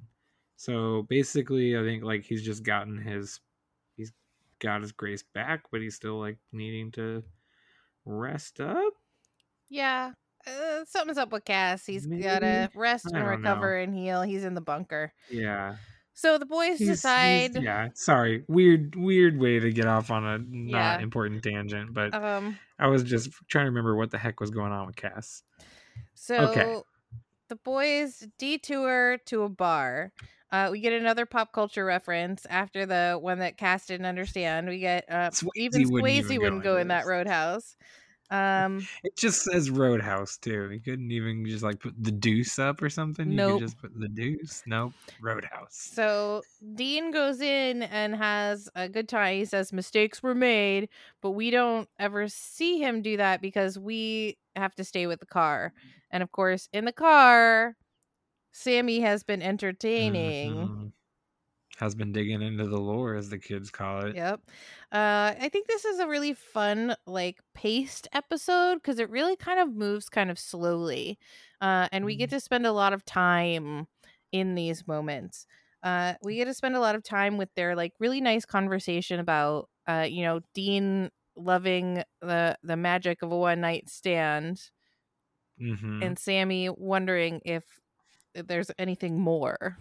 So 0.56 1.02
basically, 1.08 1.76
I 1.76 1.82
think 1.82 2.04
like 2.04 2.24
he's 2.24 2.44
just 2.44 2.62
gotten 2.62 2.98
his 2.98 3.40
he's 3.96 4.12
got 4.60 4.82
his 4.82 4.92
grace 4.92 5.24
back, 5.34 5.64
but 5.72 5.80
he's 5.80 5.96
still 5.96 6.18
like 6.20 6.38
needing 6.52 6.92
to 6.92 7.24
rest 8.04 8.60
up. 8.60 8.94
Yeah. 9.68 10.12
Uh, 10.46 10.84
something's 10.86 11.18
up 11.18 11.32
with 11.32 11.44
Cass. 11.44 11.84
He's 11.86 12.06
Maybe? 12.06 12.22
gotta 12.22 12.70
rest 12.74 13.06
and 13.12 13.26
recover 13.26 13.76
and 13.76 13.94
heal. 13.94 14.22
He's 14.22 14.44
in 14.44 14.54
the 14.54 14.60
bunker. 14.60 15.12
Yeah. 15.30 15.76
So 16.14 16.36
the 16.38 16.46
boys 16.46 16.78
He's- 16.78 16.78
he's- 16.80 16.96
decide. 17.52 17.62
yeah, 17.62 17.88
sorry. 17.94 18.44
Weird 18.48 18.94
weird 18.96 19.38
way 19.38 19.58
to 19.58 19.70
get 19.72 19.86
off 19.86 20.10
on 20.10 20.24
a 20.24 20.38
not 20.38 20.98
Yeah. 20.98 21.00
important 21.00 21.42
tangent, 21.42 21.94
but 21.94 22.14
Um. 22.14 22.58
I 22.78 22.88
was 22.88 23.02
just 23.04 23.30
trying 23.48 23.64
to 23.66 23.70
remember 23.70 23.94
what 23.96 24.10
the 24.10 24.18
heck 24.18 24.40
was 24.40 24.50
going 24.50 24.72
on 24.72 24.86
with 24.86 24.96
Cass. 24.96 25.42
So 26.14 26.84
the 27.48 27.56
boys 27.56 28.26
detour 28.38 29.18
to 29.26 29.42
a 29.42 29.48
bar. 29.48 30.12
Uh, 30.52 30.68
we 30.72 30.80
get 30.80 30.92
another 30.92 31.26
pop 31.26 31.52
culture 31.52 31.84
reference 31.84 32.44
after 32.46 32.84
the 32.84 33.16
one 33.20 33.38
that 33.38 33.56
Cass 33.56 33.86
didn't 33.86 34.06
understand. 34.06 34.68
We 34.68 34.78
get 34.80 35.04
uh, 35.08 35.30
Swayze 35.30 35.48
even 35.56 35.90
wouldn't 35.90 36.10
Swayze 36.12 36.24
even 36.24 36.38
wouldn't 36.40 36.62
go 36.64 36.76
in 36.76 36.88
that 36.88 37.06
roadhouse. 37.06 37.76
Um, 38.30 38.88
It 39.02 39.16
just 39.16 39.42
says 39.42 39.70
Roadhouse 39.70 40.36
too. 40.38 40.68
He 40.68 40.78
couldn't 40.80 41.10
even 41.10 41.44
just 41.46 41.62
like 41.64 41.80
put 41.80 41.94
the 42.02 42.12
deuce 42.12 42.58
up 42.58 42.80
or 42.82 42.88
something. 42.90 43.30
You 43.30 43.36
Nope. 43.36 43.58
could 43.58 43.66
just 43.66 43.78
put 43.78 43.98
the 43.98 44.08
deuce. 44.08 44.62
Nope. 44.66 44.94
Roadhouse. 45.20 45.92
So 45.92 46.42
Dean 46.74 47.10
goes 47.10 47.40
in 47.40 47.82
and 47.82 48.14
has 48.14 48.68
a 48.74 48.88
good 48.88 49.08
time. 49.08 49.36
He 49.36 49.44
says 49.44 49.72
mistakes 49.72 50.22
were 50.22 50.34
made, 50.34 50.88
but 51.22 51.32
we 51.32 51.50
don't 51.50 51.88
ever 51.98 52.28
see 52.28 52.78
him 52.78 53.02
do 53.02 53.16
that 53.16 53.40
because 53.42 53.78
we 53.78 54.38
have 54.56 54.74
to 54.76 54.84
stay 54.84 55.06
with 55.06 55.20
the 55.20 55.26
car. 55.26 55.72
And 56.10 56.22
of 56.22 56.32
course, 56.32 56.68
in 56.72 56.84
the 56.84 56.92
car, 56.92 57.76
Sammy 58.52 59.00
has 59.00 59.22
been 59.24 59.42
entertaining. 59.42 60.54
Mhm. 60.54 60.92
Has 61.80 61.94
been 61.96 62.12
digging 62.12 62.42
into 62.42 62.66
the 62.68 62.78
lore, 62.80 63.16
as 63.16 63.28
the 63.30 63.38
kids 63.38 63.70
call 63.70 64.06
it. 64.06 64.16
Yep. 64.16 64.40
Uh, 64.90 65.34
I 65.38 65.48
think 65.52 65.68
this 65.68 65.84
is 65.84 66.00
a 66.00 66.08
really 66.08 66.34
fun, 66.34 66.96
like, 67.06 67.38
paced 67.54 68.08
episode 68.12 68.76
because 68.76 68.98
it 68.98 69.08
really 69.08 69.36
kind 69.36 69.60
of 69.60 69.72
moves 69.74 70.08
kind 70.08 70.30
of 70.30 70.38
slowly. 70.38 71.18
Uh, 71.60 71.88
and 71.92 72.04
we 72.04 72.16
get 72.16 72.30
to 72.30 72.40
spend 72.40 72.66
a 72.66 72.72
lot 72.72 72.92
of 72.92 73.04
time 73.04 73.86
in 74.32 74.56
these 74.56 74.88
moments. 74.88 75.46
Uh, 75.84 76.14
we 76.22 76.36
get 76.36 76.46
to 76.46 76.54
spend 76.54 76.74
a 76.74 76.80
lot 76.80 76.96
of 76.96 77.04
time 77.04 77.36
with 77.38 77.50
their 77.54 77.76
like 77.76 77.92
really 78.00 78.20
nice 78.20 78.44
conversation 78.44 79.20
about, 79.20 79.68
uh, 79.86 80.06
you 80.10 80.22
know, 80.24 80.40
Dean 80.54 81.10
loving 81.36 82.02
the 82.20 82.58
the 82.62 82.76
magic 82.76 83.22
of 83.22 83.30
a 83.32 83.36
one 83.36 83.60
night 83.60 83.88
stand, 83.88 84.70
hmm 85.58 86.00
and 86.00 86.18
Sammy 86.18 86.68
wondering 86.68 87.40
if 87.44 87.80
there's 88.34 88.70
anything 88.78 89.20
more. 89.20 89.78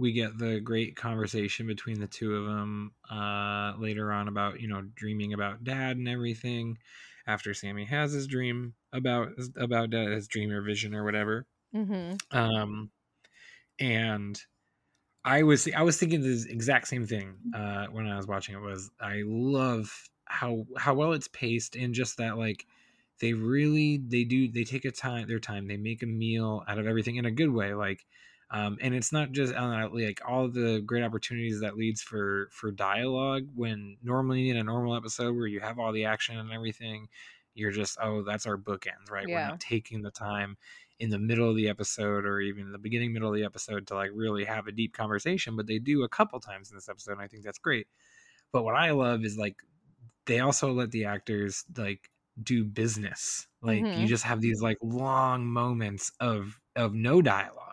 We 0.00 0.12
get 0.12 0.38
the 0.38 0.60
great 0.60 0.96
conversation 0.96 1.68
between 1.68 2.00
the 2.00 2.08
two 2.08 2.36
of 2.36 2.46
them 2.46 2.94
uh, 3.10 3.74
later 3.78 4.12
on 4.12 4.28
about 4.28 4.60
you 4.60 4.68
know 4.68 4.82
dreaming 4.82 5.34
about 5.34 5.64
dad 5.64 5.96
and 5.98 6.08
everything 6.08 6.78
after 7.26 7.54
sammy 7.54 7.84
has 7.84 8.12
his 8.12 8.26
dream 8.26 8.74
about 8.92 9.32
about 9.56 9.90
dad, 9.90 10.08
his 10.10 10.28
dream 10.28 10.50
or 10.50 10.62
vision 10.62 10.94
or 10.94 11.04
whatever 11.04 11.46
Mm-hmm. 11.74 12.20
um 12.32 12.90
and 13.78 14.42
i 15.24 15.42
was 15.42 15.68
i 15.76 15.82
was 15.82 15.98
thinking 15.98 16.22
the 16.22 16.46
exact 16.50 16.88
same 16.88 17.06
thing 17.06 17.38
uh 17.54 17.86
when 17.88 18.06
i 18.08 18.16
was 18.16 18.26
watching 18.26 18.54
it 18.54 18.60
was 18.60 18.90
i 19.00 19.22
love 19.26 20.08
how 20.26 20.66
how 20.78 20.94
well 20.94 21.12
it's 21.12 21.28
paced 21.28 21.76
and 21.76 21.94
just 21.94 22.18
that 22.18 22.38
like 22.38 22.66
they 23.20 23.34
really 23.34 23.98
they 23.98 24.24
do 24.24 24.48
they 24.50 24.64
take 24.64 24.84
a 24.84 24.90
time 24.92 25.28
their 25.28 25.40
time 25.40 25.68
they 25.68 25.76
make 25.76 26.02
a 26.02 26.06
meal 26.06 26.64
out 26.68 26.78
of 26.78 26.86
everything 26.86 27.16
in 27.16 27.26
a 27.26 27.30
good 27.30 27.50
way 27.50 27.74
like 27.74 28.06
um 28.50 28.78
and 28.80 28.94
it's 28.94 29.12
not 29.12 29.32
just 29.32 29.52
like 29.54 30.20
all 30.26 30.48
the 30.48 30.80
great 30.86 31.02
opportunities 31.04 31.60
that 31.60 31.76
leads 31.76 32.02
for 32.02 32.48
for 32.52 32.70
dialogue 32.70 33.48
when 33.54 33.96
normally 34.02 34.50
in 34.50 34.56
a 34.56 34.64
normal 34.64 34.94
episode 34.96 35.34
where 35.36 35.46
you 35.46 35.60
have 35.60 35.78
all 35.78 35.92
the 35.92 36.04
action 36.04 36.38
and 36.38 36.52
everything 36.52 37.08
you're 37.54 37.70
just 37.72 37.98
oh 38.00 38.22
that's 38.22 38.46
our 38.46 38.56
bookends 38.56 39.10
right? 39.10 39.30
We're 39.30 39.40
not 39.40 39.60
taking 39.60 40.02
the 40.02 40.10
time 40.10 40.56
in 40.98 41.10
the 41.10 41.18
middle 41.18 41.48
of 41.48 41.56
the 41.56 41.68
episode 41.68 42.24
or 42.24 42.40
even 42.40 42.72
the 42.72 42.78
beginning 42.78 43.12
middle 43.12 43.28
of 43.30 43.34
the 43.34 43.44
episode 43.44 43.86
to 43.86 43.94
like 43.94 44.10
really 44.14 44.44
have 44.44 44.66
a 44.66 44.72
deep 44.72 44.92
conversation 44.92 45.56
but 45.56 45.66
they 45.66 45.78
do 45.78 46.02
a 46.02 46.08
couple 46.08 46.38
times 46.40 46.70
in 46.70 46.76
this 46.76 46.88
episode 46.88 47.12
and 47.12 47.22
i 47.22 47.26
think 47.28 47.44
that's 47.44 47.58
great. 47.58 47.86
But 48.52 48.64
what 48.64 48.76
i 48.76 48.90
love 48.92 49.24
is 49.24 49.38
like 49.38 49.56
they 50.26 50.40
also 50.40 50.72
let 50.72 50.90
the 50.90 51.04
actors 51.04 51.64
like 51.76 52.10
do 52.42 52.64
business. 52.64 53.46
Like 53.62 53.88
you 53.94 54.06
Mhm. 54.06 54.08
just 54.08 54.24
have 54.24 54.40
these 54.40 54.62
like 54.62 54.78
long 54.82 55.46
moments 55.46 56.12
of 56.20 56.60
of 56.76 56.94
no 56.94 57.20
dialogue 57.22 57.69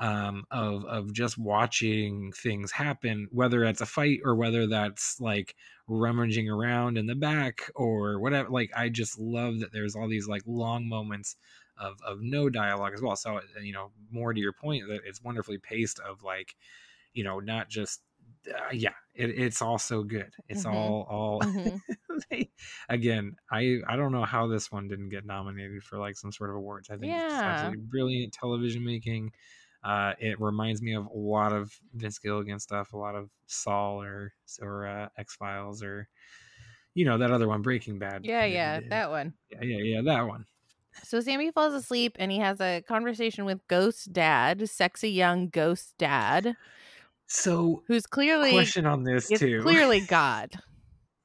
um 0.00 0.44
of 0.50 0.84
of 0.86 1.12
just 1.12 1.38
watching 1.38 2.32
things 2.32 2.72
happen 2.72 3.28
whether 3.30 3.60
that's 3.60 3.80
a 3.80 3.86
fight 3.86 4.18
or 4.24 4.34
whether 4.34 4.66
that's 4.66 5.20
like 5.20 5.54
rummaging 5.86 6.48
around 6.50 6.98
in 6.98 7.06
the 7.06 7.14
back 7.14 7.70
or 7.76 8.18
whatever 8.18 8.48
like 8.50 8.70
i 8.74 8.88
just 8.88 9.18
love 9.20 9.60
that 9.60 9.72
there's 9.72 9.94
all 9.94 10.08
these 10.08 10.26
like 10.26 10.42
long 10.46 10.88
moments 10.88 11.36
of 11.76 12.00
of 12.02 12.20
no 12.20 12.50
dialogue 12.50 12.92
as 12.92 13.00
well 13.02 13.14
so 13.14 13.40
you 13.62 13.72
know 13.72 13.92
more 14.10 14.32
to 14.34 14.40
your 14.40 14.52
point 14.52 14.86
that 14.88 15.00
it's 15.04 15.22
wonderfully 15.22 15.58
paced 15.58 16.00
of 16.00 16.22
like 16.24 16.56
you 17.14 17.24
know 17.24 17.40
not 17.40 17.68
just 17.68 18.02
uh, 18.54 18.70
yeah 18.72 18.94
it, 19.14 19.30
it's 19.30 19.62
all 19.62 19.78
so 19.78 20.02
good 20.02 20.32
it's 20.48 20.64
Mhm. 20.64 20.66
all 20.66 21.06
all 21.10 21.46
Mhm. 21.54 21.82
they, 22.30 22.52
again 22.88 23.36
i 23.50 23.78
i 23.88 23.96
don't 23.96 24.12
know 24.12 24.24
how 24.24 24.46
this 24.46 24.70
one 24.70 24.88
didn't 24.88 25.08
get 25.08 25.24
nominated 25.24 25.82
for 25.82 25.98
like 25.98 26.16
some 26.16 26.32
sort 26.32 26.50
of 26.50 26.56
awards 26.56 26.90
i 26.90 26.96
think 26.96 27.16
it's 27.16 27.42
Yeah. 27.42 27.44
absolutely 27.46 27.82
brilliant 27.82 28.32
television 28.32 28.84
making 28.84 29.32
uh 29.84 30.12
it 30.18 30.40
reminds 30.40 30.80
me 30.82 30.94
of 30.94 31.06
a 31.06 31.16
lot 31.16 31.52
of 31.52 31.72
vince 31.94 32.18
gilligan 32.18 32.58
stuff 32.58 32.92
a 32.92 32.96
lot 32.96 33.14
of 33.14 33.30
saul 33.46 34.00
or 34.02 34.32
or 34.60 34.86
uh, 34.86 35.08
x-files 35.18 35.82
or 35.82 36.08
you 36.94 37.04
know 37.04 37.18
that 37.18 37.30
other 37.30 37.48
one 37.48 37.62
breaking 37.62 37.98
bad 37.98 38.24
Yeah, 38.24 38.44
yeah, 38.44 38.80
did. 38.80 38.90
that 38.90 39.10
one. 39.10 39.34
yeah 39.50 39.62
yeah 39.62 39.78
yeah 39.96 40.02
that 40.02 40.26
one 40.26 40.46
So 41.02 41.20
Sammy 41.20 41.50
falls 41.50 41.74
asleep 41.74 42.16
and 42.20 42.30
he 42.30 42.38
has 42.38 42.60
a 42.60 42.80
conversation 42.86 43.44
with 43.44 43.66
Ghost 43.66 44.12
Dad, 44.12 44.68
sexy 44.70 45.10
young 45.10 45.48
Ghost 45.48 45.94
Dad, 45.98 46.56
so 47.26 47.82
who's 47.88 48.06
clearly 48.06 48.52
question 48.52 48.86
on 48.86 49.02
this 49.02 49.30
is 49.30 49.40
too 49.40 49.60
clearly 49.62 50.00
God. 50.06 50.52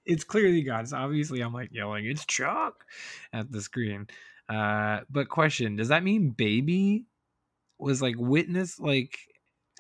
it's 0.05 0.23
clearly 0.23 0.63
God. 0.63 0.87
So 0.87 0.97
obviously, 0.97 1.41
I'm 1.41 1.53
like 1.53 1.69
yelling, 1.71 2.05
"It's 2.05 2.25
Chuck!" 2.25 2.85
at 3.33 3.51
the 3.51 3.61
screen. 3.61 4.07
Uh, 4.47 5.01
but 5.09 5.29
question: 5.29 5.75
Does 5.75 5.89
that 5.89 6.03
mean 6.03 6.31
baby 6.31 7.05
was 7.79 8.01
like 8.01 8.15
witness? 8.17 8.79
Like, 8.79 9.17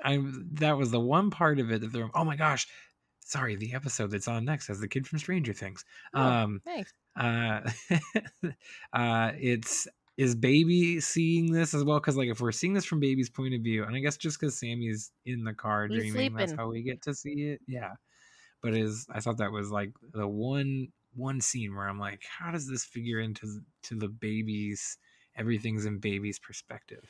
I 0.03 0.23
that 0.53 0.77
was 0.77 0.91
the 0.91 0.99
one 0.99 1.29
part 1.29 1.59
of 1.59 1.71
it 1.71 1.81
that 1.81 1.91
they're. 1.93 2.09
Oh 2.13 2.23
my 2.23 2.35
gosh! 2.35 2.67
Sorry, 3.21 3.55
the 3.55 3.73
episode 3.73 4.11
that's 4.11 4.27
on 4.27 4.45
next 4.45 4.67
has 4.67 4.79
the 4.79 4.87
kid 4.87 5.07
from 5.07 5.19
Stranger 5.19 5.53
Things. 5.53 5.85
Oh, 6.13 6.21
Um, 6.21 6.61
Thanks. 6.65 6.93
uh, 7.15 7.61
uh, 8.93 9.31
it's 9.39 9.87
is 10.17 10.35
baby 10.35 10.99
seeing 10.99 11.51
this 11.51 11.73
as 11.73 11.83
well? 11.83 11.99
Because 11.99 12.17
like 12.17 12.29
if 12.29 12.41
we're 12.41 12.51
seeing 12.51 12.73
this 12.73 12.85
from 12.85 12.99
baby's 12.99 13.29
point 13.29 13.53
of 13.53 13.61
view, 13.61 13.83
and 13.83 13.95
I 13.95 13.99
guess 13.99 14.17
just 14.17 14.39
because 14.39 14.57
Sammy's 14.57 15.11
in 15.25 15.43
the 15.43 15.53
car 15.53 15.87
He's 15.87 16.11
dreaming, 16.11 16.33
that's 16.33 16.51
how 16.51 16.69
we 16.69 16.81
get 16.81 17.01
to 17.03 17.13
see 17.13 17.51
it. 17.51 17.61
Yeah, 17.67 17.91
but 18.61 18.73
is 18.73 19.07
I 19.13 19.19
thought 19.19 19.37
that 19.37 19.51
was 19.51 19.71
like 19.71 19.91
the 20.13 20.27
one 20.27 20.89
one 21.15 21.41
scene 21.41 21.75
where 21.75 21.87
I'm 21.87 21.99
like, 21.99 22.21
how 22.37 22.51
does 22.51 22.67
this 22.67 22.83
figure 22.83 23.19
into 23.19 23.61
to 23.83 23.95
the 23.95 24.09
baby's 24.09 24.97
everything's 25.37 25.85
in 25.85 25.99
baby's 25.99 26.39
perspective? 26.39 27.03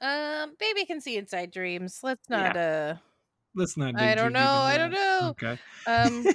Um, 0.00 0.54
baby 0.58 0.86
can 0.86 1.00
see 1.00 1.16
inside 1.16 1.50
dreams. 1.50 2.00
Let's 2.02 2.28
not. 2.28 2.56
Uh, 2.56 2.94
Let's 3.54 3.76
not. 3.76 3.94
I 3.96 4.14
don't 4.14 4.32
know, 4.32 4.40
I 4.40 4.78
don't 4.78 4.92
know. 4.92 5.34
Okay. 5.42 5.58
um, 5.86 6.26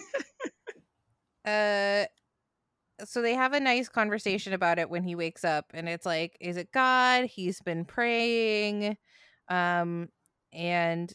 uh, 1.45 2.05
so 3.05 3.21
they 3.21 3.33
have 3.33 3.53
a 3.53 3.59
nice 3.59 3.89
conversation 3.89 4.53
about 4.53 4.79
it 4.79 4.89
when 4.89 5.03
he 5.03 5.15
wakes 5.15 5.43
up, 5.43 5.65
and 5.73 5.89
it's 5.89 6.05
like, 6.05 6.37
is 6.39 6.57
it 6.57 6.71
God? 6.71 7.25
He's 7.25 7.61
been 7.61 7.85
praying, 7.85 8.97
um, 9.49 10.09
and 10.53 11.11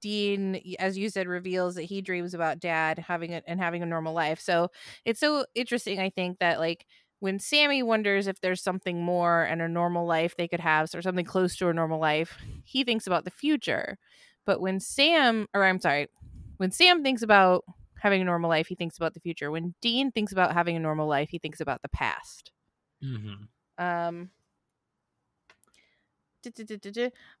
Dean, 0.00 0.60
as 0.78 0.98
you 0.98 1.08
said, 1.08 1.28
reveals 1.28 1.76
that 1.76 1.84
he 1.84 2.02
dreams 2.02 2.34
about 2.34 2.60
Dad 2.60 2.98
having 2.98 3.30
it 3.30 3.44
and 3.46 3.60
having 3.60 3.82
a 3.82 3.86
normal 3.86 4.12
life. 4.12 4.40
So 4.40 4.68
it's 5.04 5.20
so 5.20 5.46
interesting. 5.54 6.00
I 6.00 6.10
think 6.10 6.40
that 6.40 6.58
like 6.58 6.86
when 7.22 7.38
Sammy 7.38 7.84
wonders 7.84 8.26
if 8.26 8.40
there's 8.40 8.60
something 8.60 9.00
more 9.00 9.44
and 9.44 9.62
a 9.62 9.68
normal 9.68 10.06
life 10.06 10.34
they 10.36 10.48
could 10.48 10.58
have, 10.58 10.92
or 10.92 11.00
something 11.00 11.24
close 11.24 11.54
to 11.58 11.68
a 11.68 11.72
normal 11.72 12.00
life, 12.00 12.36
he 12.64 12.82
thinks 12.82 13.06
about 13.06 13.24
the 13.24 13.30
future. 13.30 13.96
But 14.44 14.60
when 14.60 14.80
Sam, 14.80 15.46
or 15.54 15.64
I'm 15.64 15.78
sorry, 15.78 16.08
when 16.56 16.72
Sam 16.72 17.04
thinks 17.04 17.22
about 17.22 17.62
having 18.00 18.22
a 18.22 18.24
normal 18.24 18.50
life, 18.50 18.66
he 18.66 18.74
thinks 18.74 18.96
about 18.96 19.14
the 19.14 19.20
future. 19.20 19.52
When 19.52 19.72
Dean 19.80 20.10
thinks 20.10 20.32
about 20.32 20.52
having 20.52 20.74
a 20.74 20.80
normal 20.80 21.06
life, 21.06 21.28
he 21.30 21.38
thinks 21.38 21.60
about 21.60 21.80
the 21.82 21.88
past. 21.90 22.50
hmm 23.00 23.44
Um. 23.78 24.30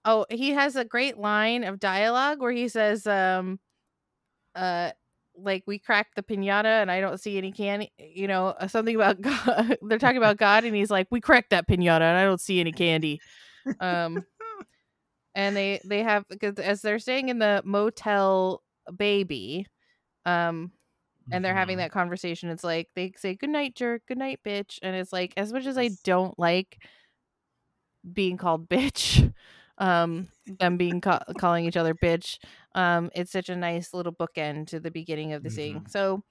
Oh, 0.04 0.26
he 0.30 0.50
has 0.50 0.76
a 0.76 0.84
great 0.84 1.18
line 1.18 1.64
of 1.64 1.80
dialogue 1.80 2.38
where 2.40 2.52
he 2.52 2.68
says, 2.68 3.04
um, 3.04 3.58
uh, 4.54 4.92
like 5.36 5.62
we 5.66 5.78
cracked 5.78 6.14
the 6.16 6.22
pinata 6.22 6.82
and 6.82 6.90
I 6.90 7.00
don't 7.00 7.18
see 7.20 7.38
any 7.38 7.52
candy. 7.52 7.92
You 7.98 8.28
know, 8.28 8.48
uh, 8.48 8.68
something 8.68 8.94
about 8.94 9.20
God. 9.20 9.78
They're 9.82 9.98
talking 9.98 10.16
about 10.18 10.36
God, 10.36 10.64
and 10.64 10.74
he's 10.74 10.90
like, 10.90 11.08
"We 11.10 11.20
cracked 11.20 11.50
that 11.50 11.66
pinata 11.68 12.02
and 12.02 12.18
I 12.18 12.24
don't 12.24 12.40
see 12.40 12.60
any 12.60 12.72
candy." 12.72 13.20
Um, 13.80 14.24
and 15.34 15.56
they 15.56 15.80
they 15.84 16.02
have 16.02 16.24
because 16.28 16.58
as 16.58 16.82
they're 16.82 16.98
staying 16.98 17.28
in 17.30 17.38
the 17.38 17.62
motel, 17.64 18.62
baby, 18.96 19.66
um, 20.26 20.70
and 21.30 21.42
they're 21.44 21.54
having 21.54 21.76
Mhm. 21.76 21.80
that 21.80 21.92
conversation. 21.92 22.50
It's 22.50 22.64
like 22.64 22.90
they 22.94 23.12
say 23.16 23.34
good 23.34 23.50
night, 23.50 23.74
jerk, 23.74 24.02
good 24.06 24.18
night, 24.18 24.40
bitch, 24.44 24.78
and 24.82 24.94
it's 24.94 25.12
like 25.12 25.32
as 25.36 25.52
much 25.52 25.66
as 25.66 25.78
I 25.78 25.90
don't 26.04 26.38
like 26.38 26.78
being 28.12 28.36
called 28.36 28.68
bitch, 28.68 29.32
um, 29.78 30.28
them 30.58 30.76
being 30.76 31.00
ca- 31.00 31.24
calling 31.38 31.64
each 31.64 31.76
other 31.76 31.94
bitch, 31.94 32.38
um, 32.74 33.10
it's 33.14 33.32
such 33.32 33.48
a 33.48 33.56
nice 33.56 33.92
little 33.94 34.12
bookend 34.12 34.68
to 34.68 34.80
the 34.80 34.90
beginning 34.90 35.32
of 35.32 35.42
the 35.42 35.50
scene. 35.50 35.84
So 35.88 36.22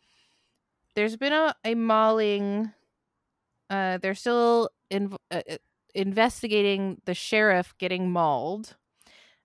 there's 0.95 1.17
been 1.17 1.33
a, 1.33 1.55
a 1.63 1.75
mauling. 1.75 2.71
Uh, 3.69 3.97
they're 3.99 4.15
still 4.15 4.69
in, 4.89 5.13
uh, 5.31 5.41
uh, 5.49 5.57
investigating 5.95 7.01
the 7.05 7.13
sheriff 7.13 7.73
getting 7.79 8.11
mauled. 8.11 8.75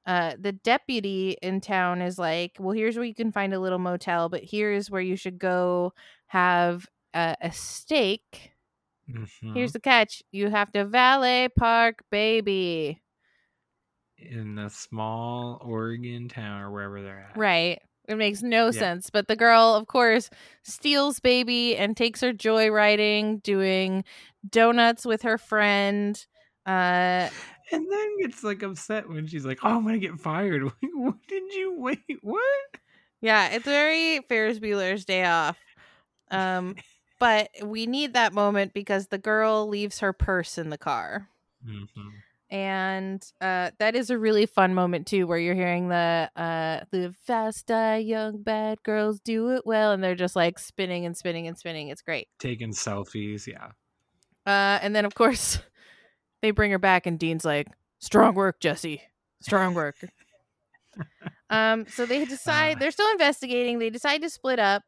Uh, 0.06 0.34
the 0.38 0.52
deputy 0.52 1.36
in 1.42 1.60
town 1.60 2.02
is 2.02 2.18
like, 2.18 2.56
well, 2.58 2.72
here's 2.74 2.96
where 2.96 3.04
you 3.04 3.14
can 3.14 3.32
find 3.32 3.54
a 3.54 3.60
little 3.60 3.78
motel, 3.78 4.28
but 4.28 4.42
here's 4.44 4.90
where 4.90 5.02
you 5.02 5.16
should 5.16 5.38
go 5.38 5.92
have 6.28 6.86
a, 7.14 7.36
a 7.40 7.52
steak. 7.52 8.52
Here's 9.54 9.70
Mhm. 9.70 9.72
the 9.72 9.80
catch: 9.80 10.22
you 10.32 10.50
have 10.50 10.72
to 10.72 10.84
valet 10.84 11.48
park, 11.48 12.04
baby. 12.10 13.02
In 14.18 14.58
a 14.58 14.70
small 14.70 15.60
Oregon 15.64 16.28
town 16.28 16.62
or 16.62 16.70
wherever 16.70 17.02
they're 17.02 17.26
at. 17.30 17.36
Right. 17.36 17.80
It 18.08 18.16
makes 18.16 18.42
no 18.42 18.66
Yeah. 18.66 18.78
sense. 18.80 19.10
But 19.10 19.26
the 19.28 19.36
girl, 19.36 19.74
of 19.74 19.86
course, 19.88 20.30
steals 20.62 21.18
baby 21.20 21.76
and 21.76 21.96
takes 21.96 22.20
her 22.20 22.32
joyriding, 22.32 23.42
doing 23.42 24.04
donuts 24.48 25.04
with 25.04 25.22
her 25.22 25.38
friend. 25.38 26.24
Uh, 26.64 27.28
And 27.72 27.90
then 27.90 28.18
gets 28.20 28.44
like 28.44 28.62
upset 28.62 29.08
when 29.08 29.26
she's 29.26 29.44
like, 29.44 29.58
"Oh, 29.64 29.76
I'm 29.76 29.84
gonna 29.84 29.98
get 29.98 30.20
fired." 30.20 30.62
what 30.94 31.16
did 31.26 31.52
you 31.52 31.74
wait? 31.78 32.18
What? 32.22 32.40
yeah, 33.20 33.48
it's 33.48 33.64
very 33.64 34.20
Ferris 34.28 34.60
Bueller's 34.60 35.04
Day 35.04 35.24
Off. 35.24 35.58
Um, 36.30 36.76
but 37.18 37.50
we 37.62 37.86
need 37.86 38.14
that 38.14 38.32
moment 38.32 38.72
because 38.72 39.08
the 39.08 39.18
girl 39.18 39.66
leaves 39.68 39.98
her 39.98 40.12
purse 40.12 40.58
in 40.58 40.70
the 40.70 40.78
car. 40.78 41.28
Mhm. 41.66 42.12
And 42.50 43.22
uh, 43.40 43.70
that 43.78 43.96
is 43.96 44.10
a 44.10 44.18
really 44.18 44.46
fun 44.46 44.74
moment 44.74 45.06
too, 45.06 45.26
where 45.26 45.38
you're 45.38 45.54
hearing 45.54 45.88
the 45.88 46.30
uh, 46.36 46.80
the 46.90 47.14
fast 47.26 47.66
die 47.66 47.96
young 47.96 48.42
bad 48.42 48.82
girls 48.82 49.20
do 49.20 49.50
it 49.50 49.62
well, 49.66 49.92
and 49.92 50.02
they're 50.02 50.14
just 50.14 50.36
like 50.36 50.58
spinning 50.58 51.06
and 51.06 51.16
spinning 51.16 51.46
and 51.46 51.58
spinning. 51.58 51.88
It's 51.88 52.02
great. 52.02 52.28
Taking 52.38 52.70
selfies, 52.72 53.46
yeah. 53.46 53.70
Uh, 54.46 54.78
and 54.80 54.94
then 54.94 55.04
of 55.04 55.14
course 55.14 55.58
they 56.42 56.50
bring 56.52 56.70
her 56.70 56.78
back, 56.78 57.06
and 57.06 57.18
Dean's 57.18 57.44
like, 57.44 57.68
"Strong 57.98 58.34
work, 58.34 58.60
Jesse. 58.60 59.02
Strong 59.40 59.74
work." 59.74 59.96
um, 61.50 61.86
so 61.88 62.06
they 62.06 62.24
decide 62.24 62.76
Ah. 62.76 62.78
they're 62.80 62.90
still 62.90 63.10
investigating. 63.10 63.78
They 63.78 63.90
decide 63.90 64.22
to 64.22 64.30
split 64.30 64.58
up. 64.58 64.82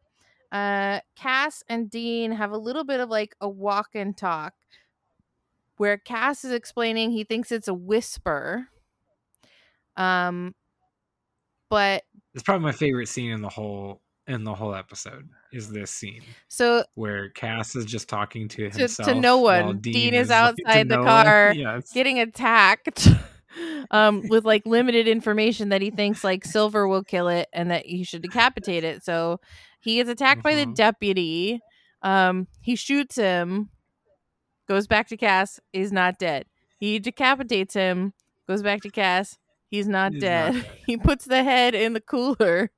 Uh, 0.50 1.00
Cass 1.16 1.62
and 1.68 1.90
Dean 1.90 2.32
have 2.32 2.52
a 2.52 2.56
little 2.56 2.84
bit 2.84 3.00
of 3.00 3.10
like 3.10 3.34
a 3.40 3.48
walk 3.48 3.88
and 3.94 4.16
talk, 4.16 4.54
where 5.78 5.97
Cass 5.99 6.44
is 6.44 6.52
explaining 6.52 7.11
he 7.11 7.25
thinks 7.25 7.50
it's 7.50 7.68
a 7.68 7.75
whisper. 7.75 8.68
Um, 9.97 10.54
but 11.70 12.02
It's 12.35 12.42
probably 12.42 12.64
my 12.66 12.73
favorite 12.73 13.08
scene 13.08 13.30
in 13.30 13.42
the 13.42 13.49
whole 13.49 14.02
in 14.26 14.44
the 14.44 14.54
whole 14.54 14.75
episode 14.75 15.26
is 15.54 15.70
this 15.70 15.90
scene 15.90 16.20
so 16.49 16.85
where 16.97 17.30
Cass 17.30 17.75
is 17.75 17.87
just 17.87 18.11
talking 18.11 18.47
to 18.49 18.64
himself 18.68 18.78
to 18.78 18.82
himself. 19.14 19.23
no 19.23 19.38
one. 19.38 19.78
Dean, 19.78 20.12
like, 20.12 20.20
is 20.20 20.28
to 20.28 20.35
outside 20.35 20.88
the 20.90 20.97
no 20.99 21.02
car 21.04 21.54
Yes. 21.56 21.90
getting 21.92 22.20
attacked 22.20 23.08
um 23.90 24.23
with 24.28 24.44
like 24.44 24.66
limited 24.66 25.08
information 25.08 25.70
that 25.70 25.80
he 25.80 25.90
thinks 25.90 26.23
like 26.23 26.44
silver 26.44 26.87
will 26.87 27.02
kill 27.02 27.28
it 27.28 27.49
and 27.54 27.70
that 27.70 27.87
he 27.87 28.04
should 28.04 28.20
decapitate 28.20 28.85
it 28.85 29.02
so 29.02 29.40
he 29.80 29.97
gets 29.97 30.11
attacked 30.11 30.42
by 30.42 30.54
the 30.54 30.66
Mhm. 30.66 30.75
deputy 30.75 31.61
um 32.02 32.47
he 32.61 32.76
shoots 32.76 33.16
him 33.16 33.70
goes 34.68 34.87
back 34.87 35.08
to 35.08 35.16
cass 35.16 35.58
is 35.72 35.90
not 35.92 36.18
dead. 36.18 36.46
He 36.78 36.98
decapitates 36.98 37.75
him 37.75 38.12
goes 38.46 38.62
back 38.62 38.80
to 38.82 38.90
cass 38.90 39.37
he's 39.70 39.87
not 39.88 40.12
He's 40.12 40.22
not 40.22 40.26
dead. 40.26 40.52
dead. 40.54 40.66
he 40.87 40.96
puts 40.96 41.25
the 41.25 41.42
head 41.44 41.75
in 41.75 41.92
the 41.92 42.00
cooler 42.00 42.70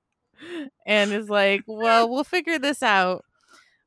and 0.86 1.12
is 1.12 1.28
like 1.28 1.62
well 1.66 2.08
we'll 2.08 2.24
figure 2.24 2.58
this 2.58 2.82
out. 2.82 3.24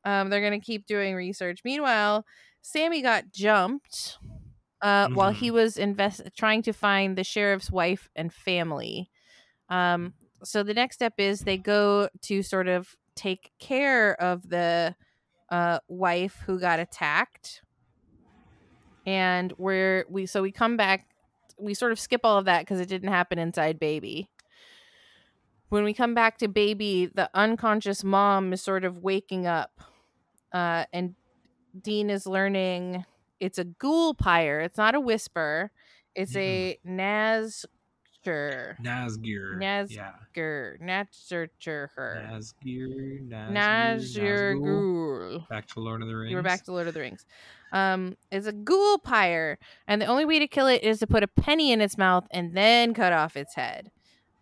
Um 0.05 0.29
they're 0.29 0.41
gonna 0.41 0.59
keep 0.59 0.85
doing 0.85 1.15
research. 1.15 1.59
Meanwhile 1.65 2.25
sammy 2.61 3.01
got 3.01 3.31
jumped 3.31 4.17
uh, 4.81 5.07
while 5.13 5.31
he 5.31 5.49
was 5.49 5.77
invest 5.77 6.21
trying 6.37 6.61
to 6.61 6.73
find 6.73 7.17
the 7.17 7.23
sheriff's 7.23 7.71
wife 7.71 8.09
and 8.17 8.33
family. 8.33 9.09
Um, 9.69 10.13
so 10.43 10.61
the 10.61 10.73
next 10.73 10.95
step 10.95 11.13
is 11.17 11.39
they 11.39 11.57
go 11.57 12.09
to 12.23 12.43
sort 12.43 12.67
of 12.67 12.95
take 13.15 13.51
care 13.59 14.13
of 14.21 14.49
the 14.49 14.93
uh, 15.49 15.79
wife 15.87 16.41
who 16.45 16.59
got 16.59 16.79
attacked, 16.81 17.61
and 19.05 19.51
where 19.57 20.05
we 20.09 20.25
so 20.25 20.41
we 20.41 20.51
come 20.51 20.77
back, 20.77 21.07
we 21.57 21.73
sort 21.73 21.91
of 21.91 21.99
skip 21.99 22.21
all 22.23 22.37
of 22.37 22.45
that 22.45 22.61
because 22.61 22.79
it 22.79 22.87
didn't 22.87 23.09
happen 23.09 23.39
inside 23.39 23.79
baby. 23.79 24.29
When 25.69 25.83
we 25.83 25.93
come 25.93 26.13
back 26.13 26.37
to 26.39 26.47
baby, 26.47 27.07
the 27.07 27.29
unconscious 27.33 28.03
mom 28.03 28.53
is 28.53 28.61
sort 28.61 28.85
of 28.85 28.99
waking 28.99 29.47
up, 29.47 29.81
uh, 30.51 30.85
and 30.93 31.15
Dean 31.81 32.09
is 32.11 32.27
learning 32.27 33.05
it's 33.43 33.57
a 33.57 33.65
ghoul 33.65 34.13
pyre. 34.13 34.61
It's 34.61 34.77
not 34.77 34.95
a 34.95 35.01
whisper. 35.01 35.71
It's 36.15 36.33
a 36.35 36.77
Nazgûr. 36.87 37.67
Nazgûr. 38.79 39.57
Naz- 39.57 39.91
yeah. 39.93 40.13
Gur. 40.33 40.77
Nazgûr. 40.81 41.49
Nazgûr. 41.59 42.23
Nazgûr. 42.29 43.29
Nazgûr. 43.29 44.55
Nazgûl. 44.55 44.63
Ghoul. 44.63 45.47
Back 45.49 45.67
to 45.67 45.81
Lord 45.81 46.01
of 46.01 46.07
the 46.07 46.15
Rings. 46.15 46.31
You 46.31 46.37
were 46.37 46.43
back 46.43 46.63
to 46.65 46.71
Lord 46.71 46.87
of 46.87 46.93
the 46.93 47.01
Rings. 47.01 47.25
Um, 47.73 48.15
it's 48.31 48.47
a 48.47 48.53
ghoul 48.53 48.99
pyre, 48.99 49.57
and 49.87 50.01
the 50.01 50.05
only 50.05 50.23
way 50.25 50.39
to 50.39 50.47
kill 50.47 50.67
it 50.67 50.81
is 50.83 50.99
to 50.99 51.07
put 51.07 51.23
a 51.23 51.27
penny 51.27 51.71
in 51.73 51.81
its 51.81 51.97
mouth 51.97 52.25
and 52.31 52.55
then 52.55 52.93
cut 52.93 53.11
off 53.11 53.35
its 53.35 53.55
head. 53.55 53.91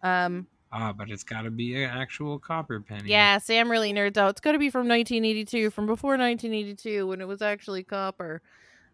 Um, 0.03 0.47
Ah, 0.73 0.93
but 0.93 1.09
it's 1.11 1.23
got 1.23 1.41
to 1.41 1.51
be 1.51 1.83
an 1.83 1.89
actual 1.89 2.39
copper 2.39 2.79
penny. 2.79 3.09
yeah, 3.09 3.37
Sam 3.39 3.69
really 3.69 3.91
nerds 3.91 4.15
out. 4.15 4.29
It's 4.29 4.39
got 4.39 4.53
to 4.53 4.57
be 4.59 4.69
from 4.69 4.87
1982, 4.87 5.69
from 5.69 5.85
before 5.85 6.11
1982 6.11 7.05
when 7.07 7.19
it 7.19 7.27
was 7.27 7.41
actually 7.41 7.83
copper, 7.83 8.41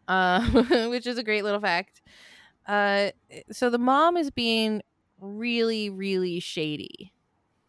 uh, 0.08 0.42
which 0.90 1.06
is 1.06 1.20
a 1.20 1.24
great 1.24 1.44
little 1.44 1.60
fact. 1.60 2.02
Uh, 2.68 3.12
so 3.52 3.70
the 3.70 3.78
mom 3.78 4.18
is 4.18 4.32
being 4.32 4.82
really, 5.20 5.90
really 5.92 6.40
shady. 6.40 7.14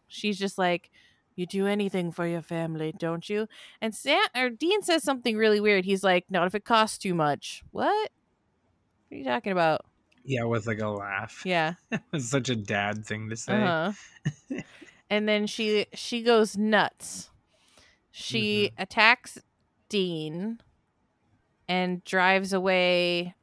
She's 0.07 0.39
just 0.39 0.57
like, 0.57 0.89
"You 1.35 1.45
do 1.45 1.67
anything 1.67 2.11
for 2.11 2.27
your 2.27 2.41
family, 2.41 2.93
don't 2.97 3.29
you?" 3.29 3.47
And 3.81 3.95
Sam 3.95 4.25
or 4.35 4.49
Dean 4.49 4.81
says 4.81 5.03
something 5.03 5.37
really 5.37 5.59
weird. 5.59 5.85
He's 5.85 6.03
like, 6.03 6.25
"Not 6.29 6.47
if 6.47 6.55
it 6.55 6.65
costs 6.65 6.97
too 6.97 7.13
much." 7.13 7.63
What? 7.71 8.11
What 9.09 9.15
are 9.15 9.17
you 9.17 9.25
talking 9.25 9.51
about? 9.51 9.85
Yeah, 10.23 10.43
with 10.43 10.67
like 10.67 10.79
a 10.79 10.87
laugh. 10.87 11.41
Yeah. 11.45 11.73
it's 12.13 12.29
such 12.29 12.49
a 12.49 12.55
dad 12.55 13.05
thing 13.05 13.29
to 13.29 13.35
say. 13.35 13.53
Uh-huh. 13.63 14.61
and 15.09 15.27
then 15.27 15.47
she 15.47 15.87
she 15.93 16.21
goes 16.21 16.55
nuts. 16.55 17.31
She 18.11 18.71
attacks 18.77 19.39
Dean 19.89 20.59
and 21.67 22.03
drives 22.03 22.53
away 22.53 23.35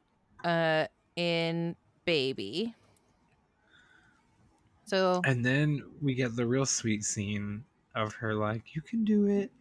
uh 0.45 0.87
in 1.17 1.75
baby. 2.05 2.73
So 4.85 5.21
And 5.25 5.45
then 5.45 5.83
we 6.01 6.15
get 6.15 6.37
the 6.37 6.45
real 6.45 6.65
sweet 6.65 7.03
scene 7.03 7.65
of 7.97 8.13
her 8.15 8.33
like, 8.35 8.75
"You 8.75 8.81
can 8.81 9.03
do 9.03 9.25
it. 9.27 9.51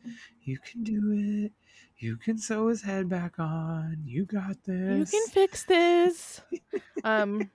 You 0.43 0.59
can 0.59 0.83
do 0.83 1.13
it. 1.45 1.53
You 1.99 2.17
can 2.17 2.39
sew 2.39 2.69
his 2.69 2.83
head 2.83 3.09
back 3.09 3.39
on. 3.39 4.03
You 4.05 4.25
got 4.27 4.63
this, 4.65 5.13
you 5.13 5.19
can 5.21 5.27
fix 5.29 5.65
this. 5.65 6.41
um 7.05 7.51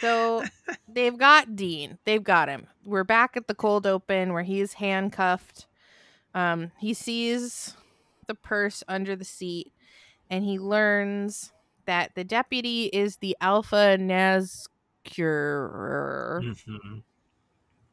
so 0.00 0.44
they've 0.88 1.16
got 1.18 1.56
Dean. 1.56 1.98
They've 2.04 2.22
got 2.22 2.48
him. 2.48 2.66
We're 2.84 3.04
back 3.04 3.36
at 3.36 3.48
the 3.48 3.54
cold 3.54 3.86
open 3.86 4.32
where 4.32 4.42
he's 4.44 4.74
handcuffed. 4.74 5.66
Um 6.34 6.70
he 6.78 6.94
sees 6.94 7.74
the 8.26 8.34
purse 8.34 8.82
under 8.88 9.16
the 9.16 9.24
seat 9.24 9.72
and 10.30 10.44
he 10.44 10.58
learns 10.58 11.52
that 11.86 12.14
the 12.14 12.24
deputy 12.24 12.86
is 12.86 13.16
the 13.16 13.36
Alpha 13.40 13.96
Nazgûr. 13.98 14.68
Mhm. 16.42 17.02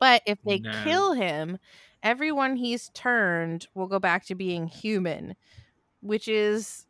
But 0.04 0.22
if 0.26 0.38
they 0.44 0.60
Naz- 0.60 0.84
kill 0.84 1.14
him, 1.14 1.60
everyone 2.04 2.58
he's 2.58 2.90
turned 2.90 3.68
will 3.74 3.88
go 3.88 4.00
back 4.00 4.26
to 4.26 4.36
being 4.36 4.68
human, 4.68 5.34
which 6.02 6.28
is 6.28 6.86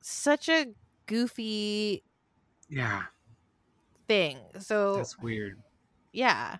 such 0.00 0.48
a 0.48 0.66
goofy 1.06 2.02
Yeah, 2.68 3.04
thing. 4.08 4.38
So 4.58 4.96
that's 4.96 5.16
weird. 5.20 5.56
yeah. 6.12 6.56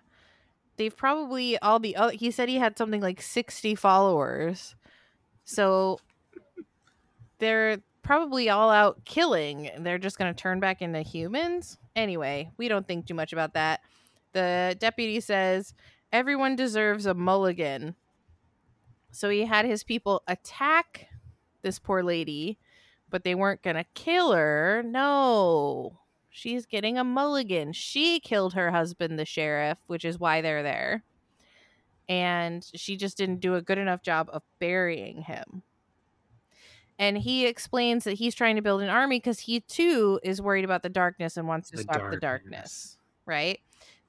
They've 0.77 0.95
probably 0.95 1.57
all 1.59 1.79
the 1.79 1.97
other 1.97 2.13
he 2.13 2.31
said 2.31 2.47
he 2.47 2.55
had 2.55 2.77
something 2.77 3.01
like 3.01 3.21
60 3.21 3.75
followers. 3.75 4.77
So 5.43 5.99
they're 7.39 7.79
probably 8.03 8.49
all 8.49 8.69
out 8.69 9.03
killing 9.03 9.67
and 9.67 9.85
they're 9.85 9.97
just 9.97 10.17
going 10.17 10.33
to 10.33 10.41
turn 10.41 10.61
back 10.61 10.81
into 10.81 11.01
humans? 11.01 11.77
Anyway 11.97 12.51
we 12.55 12.69
don't 12.69 12.87
think 12.87 13.05
too 13.05 13.13
much 13.13 13.33
about 13.33 13.53
that 13.55 13.81
the 14.33 14.75
deputy 14.79 15.19
says 15.19 15.73
everyone 16.11 16.55
deserves 16.55 17.05
a 17.05 17.13
mulligan 17.13 17.95
so 19.11 19.29
he 19.29 19.45
had 19.45 19.65
his 19.65 19.83
people 19.83 20.21
attack 20.27 21.07
this 21.61 21.79
poor 21.79 22.03
lady 22.03 22.57
but 23.09 23.23
they 23.23 23.35
weren't 23.35 23.61
going 23.63 23.75
to 23.75 23.85
kill 23.95 24.31
her 24.33 24.83
no 24.85 25.99
she's 26.29 26.65
getting 26.65 26.97
a 26.97 27.03
mulligan. 27.03 27.73
She 27.73 28.19
killed 28.19 28.53
her 28.53 28.71
husband, 28.71 29.19
the 29.19 29.25
sheriff, 29.25 29.77
which 29.87 30.05
is 30.05 30.19
why 30.19 30.41
they're 30.41 30.63
there. 30.63 31.03
And 32.07 32.65
she 32.73 32.97
just 32.97 33.17
didn't 33.17 33.39
do 33.41 33.55
a 33.55 33.61
good 33.61 33.77
enough 33.77 34.01
job 34.01 34.29
of 34.31 34.41
burying 34.59 35.23
him. 35.23 35.63
And 36.97 37.17
he 37.17 37.45
explains 37.45 38.03
that 38.03 38.13
he's 38.15 38.35
trying 38.35 38.55
to 38.55 38.61
build 38.61 38.81
an 38.81 38.89
army 38.89 39.17
because 39.17 39.41
he 39.41 39.61
too 39.61 40.19
is 40.23 40.41
worried 40.41 40.65
about 40.65 40.83
the 40.83 40.89
darkness 40.89 41.37
and 41.37 41.47
wants 41.47 41.69
to 41.69 41.77
The 41.77 41.83
stop 41.83 41.95
the 41.95 42.17
darkness. 42.17 42.19
darkness. 42.21 42.97
Right? 43.25 43.59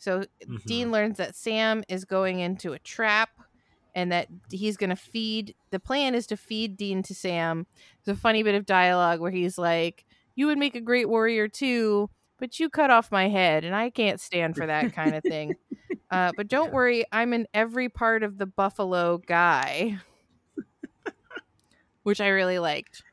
So 0.00 0.24
Mhm. 0.46 0.60
Dean 0.66 0.92
learns 0.92 1.18
that 1.18 1.36
Sam 1.36 1.84
is 1.88 2.06
going 2.06 2.40
into 2.40 2.74
a 2.74 2.80
trap 2.80 3.30
and 3.94 4.12
that 4.12 4.28
he's 4.50 4.76
going 4.78 4.90
to 4.90 4.96
feed 4.96 5.54
the 5.72 5.80
plan 5.80 6.14
is 6.14 6.26
to 6.28 6.36
feed 6.36 6.76
Dean 6.76 7.02
to 7.04 7.14
Sam. 7.14 7.66
There's 8.04 8.18
a 8.18 8.20
funny 8.20 8.42
bit 8.42 8.54
of 8.56 8.66
dialogue 8.66 9.20
where 9.20 9.32
he's 9.32 9.58
like, 9.58 10.04
"You 10.36 10.46
would 10.48 10.58
make 10.58 10.76
a 10.76 10.80
great 10.82 11.08
warrior 11.08 11.48
too, 11.48 12.10
but 12.38 12.60
you 12.60 12.70
cut 12.70 12.90
off 12.90 13.12
my 13.12 13.28
head 13.28 13.64
and 13.64 13.74
I 13.76 13.90
can't 13.90 14.20
stand 14.20 14.56
for 14.56 14.66
that 14.66 14.92
kind 14.92 15.16
of 15.16 15.24
thing." 15.26 15.56
Uh, 16.10 16.32
but 16.36 16.48
don't 16.48 16.72
Yeah. 16.72 16.74
worry, 16.74 17.04
I'm 17.12 17.32
in 17.34 17.46
every 17.54 17.88
part 17.90 18.22
of 18.24 18.38
the 18.38 18.46
buffalo 18.46 19.18
guy, 19.18 19.98
which 22.02 22.20
I 22.20 22.28
really 22.28 22.58
liked. 22.58 23.04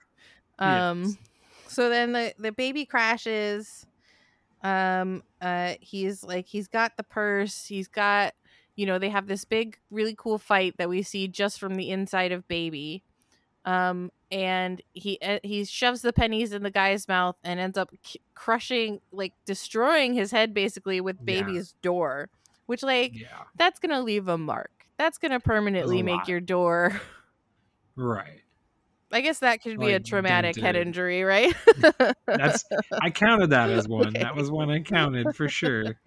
Um, 0.59 1.17
Yes. 1.17 1.19
so 1.67 1.89
then 1.89 2.13
the 2.13 2.33
the 2.37 2.51
baby 2.51 2.85
crashes. 2.85 3.85
Um, 4.67 5.23
uh, 5.41 5.75
he's 5.79 6.23
like 6.23 6.47
he's 6.47 6.67
got 6.67 6.97
the 6.97 7.03
purse. 7.03 7.65
He's 7.67 7.87
got, 7.87 8.33
you 8.75 8.85
know, 8.85 8.99
they 8.99 9.09
have 9.09 9.27
this 9.27 9.45
big, 9.45 9.77
really 9.91 10.15
cool 10.17 10.37
fight 10.37 10.75
that 10.77 10.89
we 10.89 11.03
see 11.03 11.27
just 11.27 11.59
from 11.59 11.75
the 11.75 11.89
inside 11.91 12.31
of 12.31 12.47
baby. 12.47 13.03
Um, 13.65 14.11
and 14.31 14.81
he 14.93 15.19
uh, 15.21 15.39
he 15.43 15.63
shoves 15.65 16.01
the 16.01 16.11
pennies 16.13 16.53
in 16.53 16.63
the 16.63 16.71
guy's 16.71 17.07
mouth 17.07 17.35
and 17.43 17.59
ends 17.59 17.77
up 17.77 17.91
c- 18.03 18.21
crushing 18.33 18.99
like 19.11 19.33
destroying 19.45 20.13
his 20.13 20.31
head 20.31 20.53
basically 20.53 20.99
with 21.01 21.17
Yeah. 21.19 21.43
baby's 21.43 21.73
door 21.81 22.29
which 22.65 22.83
like 22.83 23.11
Yeah. 23.17 23.43
that's 23.55 23.79
gonna 23.79 24.01
leave 24.01 24.27
a 24.27 24.37
mark 24.37 24.85
that's 24.97 25.17
gonna 25.17 25.39
permanently 25.39 26.01
make 26.03 26.17
lot. 26.19 26.27
your 26.29 26.41
door 26.41 26.99
Right. 27.95 28.41
I 29.11 29.21
guess 29.21 29.39
that 29.39 29.61
could 29.61 29.79
be 29.79 29.89
a 29.91 29.93
Like, 29.93 30.05
traumatic 30.05 30.55
head 30.57 30.75
injury 30.75 31.23
right 31.23 31.53
That's 32.25 32.65
I 33.01 33.09
counted 33.09 33.51
that 33.51 33.69
as 33.69 33.87
one. 33.89 34.07
Okay. 34.07 34.19
That 34.23 34.35
was 34.35 34.51
one 34.51 34.69
I 34.69 34.79
counted 34.81 35.35
for 35.35 35.47
sure. 35.47 35.99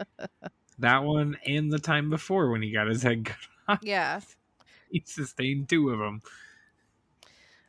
That 0.79 1.05
one 1.05 1.37
and 1.47 1.73
the 1.73 1.79
time 1.79 2.11
before 2.11 2.51
when 2.51 2.63
he 2.63 2.73
got 2.73 2.87
his 2.89 3.03
head 3.03 3.25
cut 3.27 3.39
off. 3.69 3.79
yeah 3.83 4.21
He 4.91 5.03
sustained 5.07 5.69
two 5.69 5.91
of 5.91 5.99
them. 5.99 6.21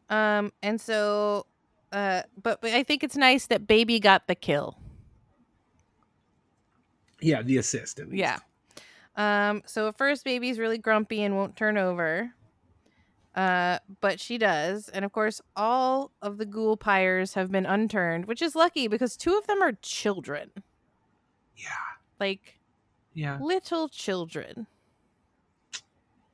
um 0.10 0.52
and 0.62 0.80
so 0.82 1.46
uh 1.94 2.22
but, 2.42 2.62
but 2.62 2.72
i 2.72 2.84
think 2.84 3.04
it's 3.04 3.16
nice 3.18 3.48
that 3.48 3.68
baby 3.68 4.00
got 4.00 4.28
the 4.28 4.36
kill 4.36 4.78
Yeah, 7.22 7.42
the 7.44 7.58
assist. 7.58 8.00
At 8.00 8.10
least. 8.10 8.20
Yeah. 8.20 8.40
Um, 9.16 9.62
so 9.66 9.88
at 9.90 9.98
first 9.98 10.24
baby's 10.24 10.58
really 10.58 10.78
grumpy 10.80 11.22
and 11.22 11.36
won't 11.36 11.56
turn 11.56 11.78
over. 11.78 12.32
Uh, 13.36 13.80
but 14.02 14.20
she 14.20 14.38
does. 14.38 14.90
And 14.90 15.06
of 15.06 15.12
course, 15.14 15.42
all 15.56 16.12
of 16.22 16.38
the 16.38 16.46
ghoul 16.46 16.76
pyres 16.78 17.34
have 17.36 17.50
been 17.52 17.66
unturned, 17.66 18.26
which 18.26 18.42
is 18.42 18.56
lucky 18.56 18.88
because 18.88 19.16
two 19.16 19.38
of 19.38 19.48
them 19.48 19.62
are 19.62 19.72
children. 19.82 20.52
Yeah. 21.56 21.70
Like 22.20 22.60
Yeah. 23.14 23.38
little 23.42 23.88
children. 23.88 24.68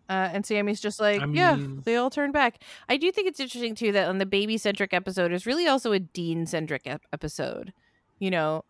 Uh, 0.09 0.29
and 0.31 0.45
Sammy's 0.45 0.79
just 0.79 0.99
like, 1.01 1.21
I 1.21 1.25
yeah, 1.27 1.55
mean- 1.55 1.81
they 1.83 1.97
all 1.97 2.09
turn 2.09 2.31
back. 2.31 2.63
I 2.87 2.95
do 2.97 3.11
think 3.11 3.27
it's 3.27 3.39
interesting 3.41 3.75
too 3.75 3.91
that 3.91 4.07
on 4.07 4.19
the 4.19 4.25
baby 4.25 4.57
centric 4.57 4.93
episode 4.93 5.33
is 5.33 5.45
really 5.45 5.67
also 5.67 5.91
a 5.91 5.99
Dean 5.99 6.45
centric 6.45 6.83
ep- 6.85 7.01
episode. 7.11 7.73
You 8.17 8.31
know, 8.31 8.63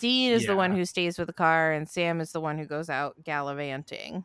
Dean 0.00 0.32
is 0.32 0.44
the 0.46 0.56
one 0.56 0.72
who 0.72 0.84
stays 0.84 1.18
with 1.18 1.28
the 1.28 1.32
car, 1.32 1.72
and 1.72 1.88
Sam 1.88 2.20
is 2.20 2.32
the 2.32 2.40
one 2.40 2.58
who 2.58 2.66
goes 2.66 2.90
out 2.90 3.22
gallivanting. 3.24 4.24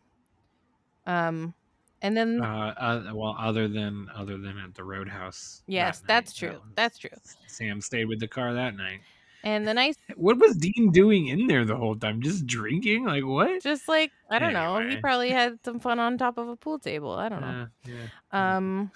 Um, 1.06 1.54
and 2.02 2.16
then 2.16 2.42
Uh, 2.42 2.74
uh, 2.78 3.12
well, 3.14 3.36
other 3.40 3.68
than 3.68 4.08
other 4.14 4.38
than 4.38 4.58
at 4.60 4.76
the 4.76 4.84
Roadhouse. 4.84 5.64
that 5.66 5.72
yes, 5.74 6.02
night, 6.02 6.08
that's 6.08 6.34
that 6.34 6.38
true. 6.40 6.60
one. 6.60 6.72
That's 6.76 6.98
true. 6.98 7.10
Sam 7.48 7.82
stayed 7.82 8.06
with 8.06 8.20
the 8.20 8.28
car 8.28 8.54
that 8.54 8.76
night. 8.76 9.00
And 9.44 9.68
the 9.68 9.74
nice, 9.74 9.96
What 10.16 10.40
was 10.40 10.58
Dean 10.58 10.92
doing 10.92 11.28
in 11.28 11.48
there 11.48 11.64
the 11.64 11.76
whole 11.78 11.96
time? 11.96 12.22
Just 12.22 12.46
drinking? 12.48 13.06
Like 13.06 13.24
what? 13.24 13.62
just 13.64 13.88
like 13.88 14.12
I 14.30 14.40
don't 14.40 14.54
know, 14.54 14.80
he 14.88 14.98
probably 14.98 15.30
had 15.30 15.60
some 15.64 15.80
fun 15.80 16.00
on 16.00 16.18
top 16.18 16.38
of 16.38 16.50
a 16.50 16.56
pool 16.56 16.80
table. 16.80 17.12
I 17.12 17.30
don't 17.30 17.42
know. 17.42 17.68
Uh, 17.86 17.92
yeah. 18.32 18.56
Um, 18.58 18.92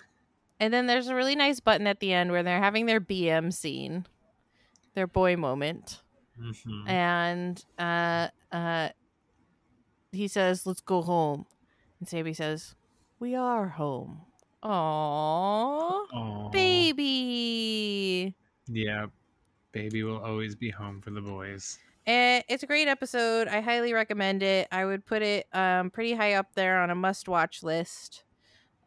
and 0.59 0.73
then 0.73 0.87
there's 0.87 1.07
a 1.07 1.15
really 1.15 1.35
nice 1.35 1.59
button 1.59 1.87
at 1.87 1.99
the 1.99 2.11
end 2.11 2.31
where 2.31 2.43
they're 2.43 2.59
having 2.61 2.85
their 2.85 2.99
BM 2.99 3.51
scene, 3.53 4.05
their 4.93 5.07
boy 5.07 5.37
moment, 5.37 6.01
Mhm. 6.39 6.89
and 6.89 7.65
uh, 7.79 8.27
uh, 8.51 8.89
he 10.11 10.27
says, 10.27 10.65
"Let's 10.65 10.81
go 10.81 11.01
home," 11.01 11.45
and 11.99 12.09
Sammy 12.09 12.33
says, 12.33 12.75
"We 13.21 13.35
are 13.35 13.69
home." 13.69 14.23
Aww, 14.63 14.69
Aw. 16.13 16.49
baby. 16.49 18.35
Yeah. 18.67 19.05
Baby 19.71 20.03
will 20.03 20.19
always 20.19 20.55
be 20.55 20.69
home 20.69 21.01
for 21.01 21.11
the 21.11 21.21
boys. 21.21 21.79
Eh, 22.07 22.41
it's 22.49 22.63
a 22.63 22.67
great 22.67 22.87
episode. 22.87 23.47
I 23.47 23.61
highly 23.61 23.93
recommend 23.93 24.43
it. 24.43 24.67
I 24.71 24.85
would 24.85 25.05
put 25.05 25.21
it 25.21 25.47
um, 25.53 25.91
pretty 25.91 26.13
high 26.13 26.33
up 26.33 26.55
there 26.55 26.81
on 26.81 26.89
a 26.89 26.95
must-watch 26.95 27.63
list. 27.63 28.23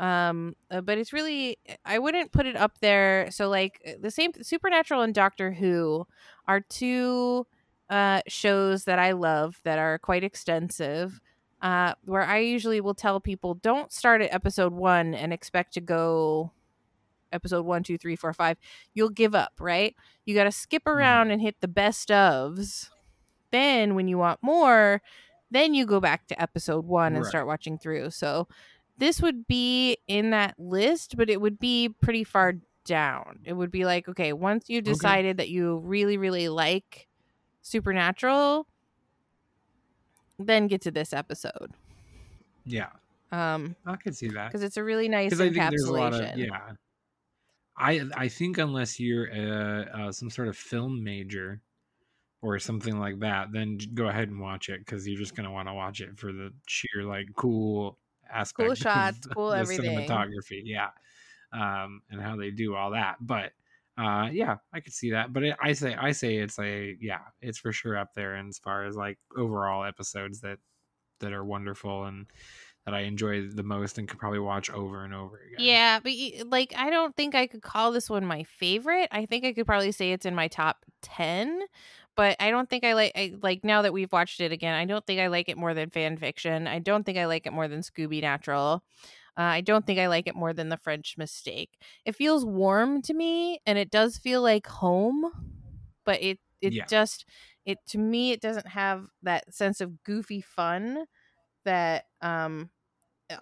Um, 0.00 0.56
uh, 0.70 0.80
but 0.80 0.98
it's 0.98 1.12
really 1.12 1.58
I 1.84 2.00
wouldn't 2.00 2.32
put 2.32 2.46
it 2.46 2.56
up 2.56 2.80
there. 2.80 3.30
So 3.30 3.48
like 3.48 3.80
uh, 3.86 3.92
the 4.00 4.10
same 4.10 4.32
Supernatural 4.42 5.02
and 5.02 5.14
Doctor 5.14 5.52
Who 5.52 6.06
are 6.48 6.60
two 6.60 7.46
uh, 7.88 8.20
shows 8.26 8.84
that 8.84 8.98
I 8.98 9.12
love 9.12 9.60
that 9.62 9.78
are 9.78 9.98
quite 9.98 10.24
extensive. 10.24 11.20
Uh, 11.64 11.94
where 12.04 12.22
I 12.22 12.40
usually 12.40 12.82
will 12.82 12.92
tell 12.94 13.20
people 13.20 13.54
don't 13.54 13.90
start 13.90 14.20
at 14.20 14.34
episode 14.34 14.74
one 14.74 15.14
and 15.14 15.32
expect 15.32 15.72
to 15.74 15.80
go 15.80 16.52
episode 17.32 17.64
one, 17.64 17.82
two, 17.82 17.96
three, 17.96 18.16
four, 18.16 18.34
five. 18.34 18.58
You'll 18.92 19.08
give 19.08 19.34
up, 19.34 19.54
right? 19.58 19.96
You 20.26 20.34
got 20.34 20.44
to 20.44 20.52
skip 20.52 20.86
around 20.86 21.30
and 21.30 21.40
hit 21.40 21.56
the 21.62 21.66
best 21.68 22.10
ofs. 22.10 22.90
Then, 23.50 23.94
when 23.94 24.08
you 24.08 24.18
want 24.18 24.40
more, 24.42 25.00
then 25.50 25.72
you 25.72 25.86
go 25.86 26.00
back 26.00 26.26
to 26.26 26.40
episode 26.40 26.84
one 26.84 27.14
and 27.14 27.22
Right. 27.22 27.28
start 27.30 27.46
watching 27.46 27.78
through. 27.78 28.10
So, 28.10 28.46
this 28.98 29.22
would 29.22 29.46
be 29.46 29.96
in 30.06 30.30
that 30.30 30.54
list, 30.58 31.16
but 31.16 31.30
it 31.30 31.40
would 31.40 31.58
be 31.58 31.88
pretty 31.88 32.24
far 32.24 32.56
down. 32.84 33.40
It 33.44 33.54
would 33.54 33.70
be 33.70 33.86
like, 33.86 34.06
okay, 34.06 34.34
once 34.34 34.68
you 34.68 34.82
decided 34.82 35.38
that 35.38 35.48
you 35.48 35.78
really, 35.78 36.18
really 36.18 36.48
like 36.50 37.08
Supernatural, 37.62 38.66
then 40.38 40.66
get 40.66 40.80
to 40.82 40.90
this 40.90 41.12
episode. 41.12 41.72
Yeah. 42.64 42.88
Um, 43.32 43.76
I 43.84 43.96
could 43.96 44.16
see 44.16 44.28
that. 44.28 44.48
because 44.48 44.62
it's 44.62 44.76
a 44.76 44.84
really 44.84 45.08
nice 45.08 45.30
because 45.30 45.40
I 45.40 45.50
think 45.50 45.56
a 45.56 45.60
encapsulation. 45.60 46.32
of 46.34 46.38
yeah. 46.38 46.72
I 47.76 48.02
I 48.16 48.28
think 48.28 48.58
unless 48.58 49.00
you're 49.00 49.32
uh, 49.32 49.84
uh, 49.84 50.12
some 50.12 50.30
sort 50.30 50.48
of 50.48 50.56
film 50.56 51.02
major 51.02 51.60
or 52.42 52.58
something 52.58 52.98
like 53.00 53.18
that, 53.20 53.48
then 53.52 53.78
go 53.94 54.06
ahead 54.06 54.28
and 54.28 54.40
watch 54.40 54.68
it 54.68 54.80
because 54.80 55.08
you're 55.08 55.18
just 55.18 55.34
gonna 55.34 55.50
want 55.50 55.66
to 55.66 55.74
watch 55.74 56.00
it 56.00 56.16
for 56.16 56.32
the 56.32 56.52
sheer 56.68 57.02
like 57.04 57.26
cool 57.34 57.98
aspect, 58.32 58.66
cool 58.68 58.74
shots, 58.74 59.26
cool 59.34 59.50
the 59.50 59.58
everything. 59.58 59.98
cinematography, 59.98 60.62
yeah, 60.64 60.90
um, 61.52 62.02
and 62.10 62.20
how 62.20 62.36
they 62.36 62.50
do 62.50 62.76
all 62.76 62.92
that. 62.92 63.16
But 63.20 63.52
uh, 63.96 64.28
yeah, 64.32 64.56
I 64.72 64.80
could 64.80 64.92
see 64.92 65.12
that. 65.12 65.32
But 65.32 65.44
it, 65.44 65.56
I 65.62 65.72
say 65.72 65.94
I 65.94 66.12
say 66.12 66.36
it's 66.36 66.58
a 66.58 66.96
yeah, 67.00 67.20
it's 67.40 67.58
for 67.58 67.72
sure 67.72 67.96
up 67.96 68.10
there. 68.14 68.36
As 68.36 68.58
far 68.58 68.84
as 68.84 68.96
like 68.96 69.18
overall 69.36 69.84
episodes 69.84 70.40
that 70.40 70.58
that 71.20 71.32
are 71.32 71.44
wonderful 71.44 72.04
and 72.04 72.26
that 72.84 72.94
I 72.94 73.00
enjoy 73.00 73.48
the 73.48 73.62
most 73.62 73.96
and 73.96 74.06
could 74.06 74.18
probably 74.18 74.40
watch 74.40 74.68
over 74.70 75.04
and 75.04 75.14
over 75.14 75.36
again. 75.36 75.64
Yeah, 75.66 76.00
but 76.00 76.12
like 76.46 76.74
I 76.76 76.90
don't 76.90 77.16
think 77.16 77.34
I 77.34 77.46
could 77.46 77.62
call 77.62 77.92
this 77.92 78.10
one 78.10 78.26
my 78.26 78.42
favorite. 78.42 79.08
I 79.10 79.26
think 79.26 79.44
I 79.44 79.52
could 79.52 79.66
probably 79.66 79.92
say 79.92 80.12
it's 80.12 80.26
in 80.26 80.34
my 80.34 80.48
top 80.48 80.84
10, 81.02 81.62
but 82.16 82.36
I 82.40 82.50
don't 82.50 82.68
think 82.68 82.84
I 82.84 82.92
like 82.92 83.12
I, 83.14 83.34
like 83.42 83.64
now 83.64 83.82
that 83.82 83.92
we've 83.92 84.12
watched 84.12 84.40
it 84.40 84.52
again, 84.52 84.74
I 84.74 84.84
don't 84.84 85.06
think 85.06 85.20
I 85.20 85.28
like 85.28 85.48
it 85.48 85.56
more 85.56 85.72
than 85.72 85.90
fan 85.90 86.16
fiction. 86.18 86.66
I 86.66 86.78
don't 86.78 87.04
think 87.04 87.16
I 87.16 87.26
like 87.26 87.46
it 87.46 87.52
more 87.52 87.68
than 87.68 87.80
Scooby 87.80 88.20
Natural. 88.20 88.82
Uh, 89.36 89.42
I 89.42 89.60
don't 89.62 89.84
think 89.86 89.98
I 89.98 90.06
like 90.08 90.26
it 90.28 90.36
more 90.36 90.52
than 90.52 90.68
The 90.68 90.76
French 90.76 91.16
Mistake. 91.18 91.70
It 92.04 92.14
feels 92.14 92.44
warm 92.44 93.02
to 93.02 93.14
me 93.14 93.60
and 93.66 93.78
it 93.78 93.90
does 93.90 94.16
feel 94.16 94.42
like 94.42 94.66
home, 94.66 95.30
but 96.04 96.22
it 96.22 96.38
it 96.60 96.72
Yeah. 96.72 96.86
just 96.86 97.26
it 97.66 97.78
to 97.88 97.98
me 97.98 98.32
it 98.32 98.40
doesn't 98.40 98.68
have 98.68 99.06
that 99.22 99.52
sense 99.54 99.80
of 99.80 100.02
goofy 100.04 100.40
fun 100.40 101.04
that 101.64 102.04
um 102.22 102.70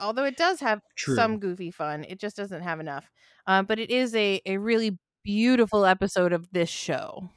although 0.00 0.24
it 0.24 0.36
does 0.36 0.60
have 0.60 0.80
True. 0.96 1.14
some 1.16 1.38
goofy 1.38 1.70
fun 1.70 2.04
it 2.08 2.18
just 2.20 2.36
doesn't 2.36 2.62
have 2.62 2.80
enough 2.80 3.10
uh, 3.46 3.62
but 3.62 3.78
it 3.78 3.90
is 3.90 4.14
a, 4.14 4.40
a 4.46 4.56
really 4.58 4.98
beautiful 5.24 5.84
episode 5.84 6.32
of 6.32 6.50
this 6.52 6.68
show 6.70 7.28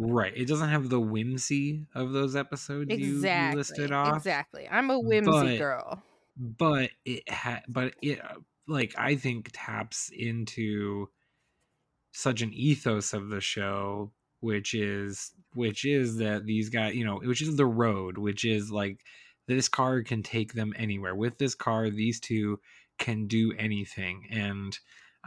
Right. 0.00 0.32
It 0.36 0.46
doesn't 0.46 0.68
have 0.68 0.88
the 0.90 1.00
whimsy 1.00 1.86
of 1.94 2.12
those 2.12 2.36
episodes 2.36 2.90
you, 2.90 2.96
you 2.98 3.14
exactly 3.16 3.56
listed 3.58 3.92
off. 3.92 4.16
exactly 4.18 4.68
i'm 4.70 4.90
a 4.90 4.98
whimsy 4.98 5.30
but- 5.30 5.58
girl 5.58 6.02
But 6.38 6.90
it 7.04 7.28
had 7.28 7.64
but 7.68 7.94
it 8.02 8.24
uh, 8.24 8.36
like 8.66 8.94
I 8.96 9.16
think 9.16 9.50
taps 9.52 10.10
into 10.10 11.08
such 12.12 12.42
an 12.42 12.52
ethos 12.52 13.12
of 13.12 13.28
the 13.28 13.40
show 13.40 14.12
which 14.40 14.72
is 14.74 15.32
which 15.54 15.84
is 15.84 16.16
that 16.18 16.46
these 16.46 16.68
guys 16.68 16.94
you 16.94 17.04
know 17.04 17.18
which 17.18 17.42
is 17.42 17.56
the 17.56 17.66
road 17.66 18.18
which 18.18 18.44
is 18.44 18.70
like 18.70 19.00
this 19.46 19.68
car 19.68 20.02
can 20.02 20.22
take 20.22 20.52
them 20.52 20.72
anywhere. 20.76 21.14
With 21.14 21.38
this 21.38 21.54
car 21.54 21.90
these 21.90 22.20
two 22.20 22.60
can 22.98 23.26
do 23.26 23.52
anything. 23.58 24.26
And 24.30 24.78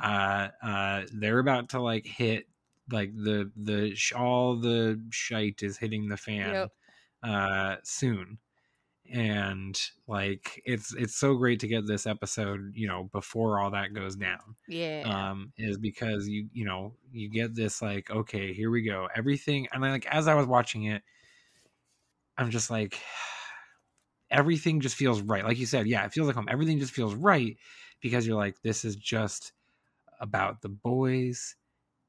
uh 0.01 0.49
uh 0.63 1.03
they're 1.13 1.39
about 1.39 1.69
to 1.69 1.81
like 1.81 2.05
hit 2.05 2.47
like 2.91 3.13
the 3.15 3.51
the 3.55 3.95
sh- 3.95 4.13
all 4.13 4.55
the 4.59 5.01
shite 5.11 5.61
is 5.63 5.77
hitting 5.77 6.07
the 6.09 6.17
fan 6.17 6.53
Yep. 6.53 6.71
uh 7.23 7.75
soon 7.83 8.39
and 9.11 9.79
like 10.07 10.61
it's 10.65 10.93
it's 10.95 11.15
so 11.15 11.35
great 11.35 11.59
to 11.59 11.67
get 11.67 11.85
this 11.85 12.07
episode 12.07 12.71
you 12.73 12.87
know 12.87 13.09
before 13.11 13.59
all 13.59 13.71
that 13.71 13.93
goes 13.93 14.15
down 14.15 14.55
yeah. 14.67 15.03
um 15.05 15.51
is 15.57 15.77
because 15.77 16.27
you 16.27 16.47
you 16.53 16.63
know 16.63 16.93
you 17.11 17.29
get 17.29 17.53
this 17.53 17.81
like 17.81 18.09
okay 18.09 18.53
here 18.53 18.71
we 18.71 18.81
go. 18.81 19.09
Everything 19.15 19.67
and 19.73 19.85
I, 19.85 19.91
like 19.91 20.05
as 20.05 20.27
i 20.27 20.33
was 20.33 20.47
watching 20.47 20.85
it 20.85 21.03
i'm 22.37 22.49
just 22.49 22.69
like 22.71 22.99
everything 24.31 24.79
just 24.79 24.95
feels 24.95 25.21
right. 25.21 25.43
Like 25.43 25.59
you 25.59 25.65
said 25.65 25.87
yeah 25.87 26.05
it 26.05 26.13
feels 26.13 26.27
like 26.27 26.37
home. 26.37 26.47
Everything 26.49 26.79
just 26.79 26.93
feels 26.93 27.13
right 27.13 27.57
because 27.99 28.25
you're 28.25 28.37
like 28.37 28.61
this 28.61 28.85
is 28.85 28.95
just 28.95 29.51
about 30.21 30.61
the 30.61 30.69
boys 30.69 31.55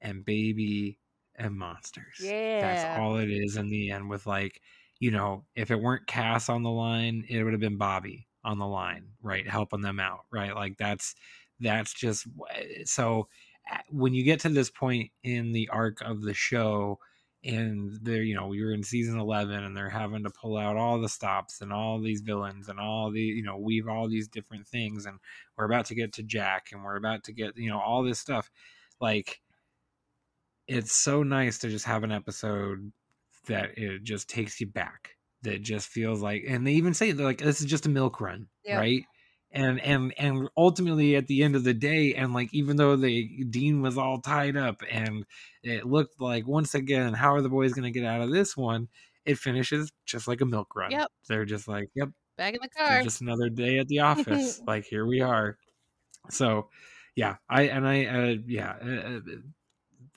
and 0.01 0.25
baby 0.25 0.99
and 1.35 1.57
monsters. 1.57 2.21
Yeah. 2.21 2.61
that's 2.61 3.01
all 3.01 3.17
it 3.17 3.31
is 3.31 3.57
in 3.57 3.71
the 3.71 3.91
end 3.91 4.09
with 4.09 4.27
like 4.27 4.61
you 5.03 5.11
know 5.11 5.45
if 5.57 5.73
it 5.73 5.81
weren't 5.81 6.07
cass 6.07 6.49
on 6.49 6.62
the 6.62 6.71
line 6.71 7.25
it 7.29 7.43
would 7.43 7.53
have 7.53 7.61
been 7.61 7.77
bobby 7.77 8.29
on 8.45 8.59
the 8.59 8.67
line 8.67 9.05
right 9.21 9.49
helping 9.49 9.81
them 9.81 10.01
out 10.01 10.21
right? 10.33 10.55
Like 10.55 10.77
that's 10.79 11.15
that's 11.61 11.93
just 11.93 12.27
eh, 12.55 12.83
so 12.85 13.29
eh, 13.71 13.79
when 13.91 14.15
you 14.15 14.25
get 14.25 14.41
to 14.41 14.49
this 14.49 14.71
point 14.71 15.11
in 15.23 15.53
the 15.53 15.69
arc 15.71 16.01
of 16.03 16.23
the 16.23 16.35
show 16.35 16.99
and 17.45 17.99
they're 18.03 18.23
you 18.23 18.35
know 18.35 18.53
you're 18.53 18.73
in 18.73 18.85
season 18.85 19.19
11 19.19 19.65
and 19.65 19.77
they're 19.77 19.88
having 19.88 20.23
to 20.23 20.31
pull 20.31 20.57
out 20.57 20.77
all 20.77 21.01
the 21.01 21.09
stops 21.09 21.61
and 21.61 21.73
all 21.73 22.01
these 22.01 22.21
villains 22.21 22.69
and 22.69 22.79
all 22.79 23.11
the 23.11 23.21
you 23.21 23.43
know 23.43 23.57
weave 23.57 23.88
all 23.88 24.09
these 24.09 24.29
different 24.29 24.67
things 24.67 25.07
and 25.07 25.19
we're 25.57 25.65
about 25.65 25.87
to 25.87 25.95
get 25.95 26.12
to 26.12 26.23
jack 26.23 26.69
and 26.73 26.85
we're 26.85 26.97
about 26.97 27.25
to 27.25 27.33
get 27.33 27.57
you 27.57 27.69
know 27.69 27.81
all 27.81 28.03
this 28.05 28.21
stuff 28.21 28.51
like 29.01 29.41
it's 30.69 30.93
so 30.93 31.25
nice 31.25 31.59
to 31.59 31.69
just 31.69 31.85
have 31.85 32.05
an 32.05 32.12
episode 32.12 32.93
that 33.47 33.77
it 33.79 34.03
just 34.03 34.29
takes 34.29 34.61
you 34.61 34.67
back 34.67 35.11
that 35.43 35.63
just 35.63 35.89
feels 35.89 36.21
like 36.23 36.45
and 36.47 36.67
they 36.67 36.73
even 36.73 36.95
say 36.95 37.13
they're 37.13 37.27
like 37.27 37.39
this 37.39 37.61
is 37.61 37.67
just 37.67 37.87
a 37.87 37.89
milk 37.89 38.21
run 38.21 38.49
Yep. 38.65 38.79
right 38.79 39.05
and 39.51 39.81
and 39.81 40.15
and 40.19 40.49
ultimately 40.57 41.17
at 41.17 41.27
the 41.27 41.43
end 41.43 41.57
of 41.57 41.65
the 41.65 41.75
day 41.75 42.15
and 42.15 42.33
like 42.33 42.53
even 42.55 42.77
though 42.77 42.97
the 42.97 43.45
dean 43.51 43.83
was 43.83 43.99
all 43.99 44.21
tied 44.21 44.57
up 44.57 44.83
and 44.91 45.27
it 45.63 45.85
looked 45.87 46.21
like 46.21 46.47
once 46.47 46.75
again 46.75 47.13
how 47.13 47.35
are 47.35 47.43
the 47.43 47.49
boys 47.49 47.73
going 47.73 47.83
to 47.91 47.91
get 47.99 48.07
out 48.07 48.21
of 48.21 48.31
this 48.31 48.57
one 48.57 48.89
it 49.25 49.37
finishes 49.39 49.91
just 50.07 50.27
like 50.29 50.41
a 50.41 50.47
milk 50.47 50.75
run 50.77 50.91
Yep. 50.93 51.11
they're 51.29 51.45
just 51.45 51.67
like 51.69 51.89
yep 51.95 52.09
Back 52.39 52.55
in 52.55 52.61
the 52.63 52.69
car. 52.69 53.03
just 53.03 53.21
another 53.21 53.51
day 53.51 53.79
at 53.79 53.89
the 53.89 53.99
office 54.11 54.63
like 54.67 54.85
here 54.85 55.05
we 55.07 55.21
are 55.21 55.59
so 56.31 56.69
yeah 57.17 57.37
i 57.49 57.63
and 57.63 57.87
i 57.87 58.05
uh, 58.07 58.37
yeah 58.47 58.77
uh, 58.83 59.17
uh, 59.19 59.21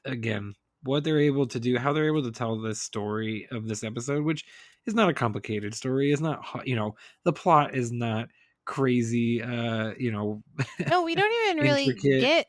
again 0.06 0.54
what 0.86 1.04
they're 1.04 1.20
able 1.20 1.46
to 1.46 1.60
do 1.60 1.78
how 1.78 1.94
they're 1.94 2.08
able 2.08 2.24
to 2.24 2.32
tell 2.32 2.60
this 2.60 2.82
story 2.82 3.48
of 3.52 3.68
this 3.68 3.84
episode 3.84 4.24
which 4.24 4.46
is 4.86 4.94
not 4.94 5.10
a 5.10 5.14
complicated 5.14 5.74
story 5.74 6.12
is 6.12 6.22
not 6.22 6.44
you 6.66 6.76
know 6.76 6.96
the 7.24 7.34
plot 7.34 7.76
is 7.76 7.92
not 7.92 8.28
crazy 8.66 9.44
uh 9.44 9.92
you 9.98 10.12
know 10.12 10.42
no, 10.90 11.04
we 11.04 11.16
don't 11.16 11.32
even 11.50 11.64
really 11.64 11.94
get 11.94 12.48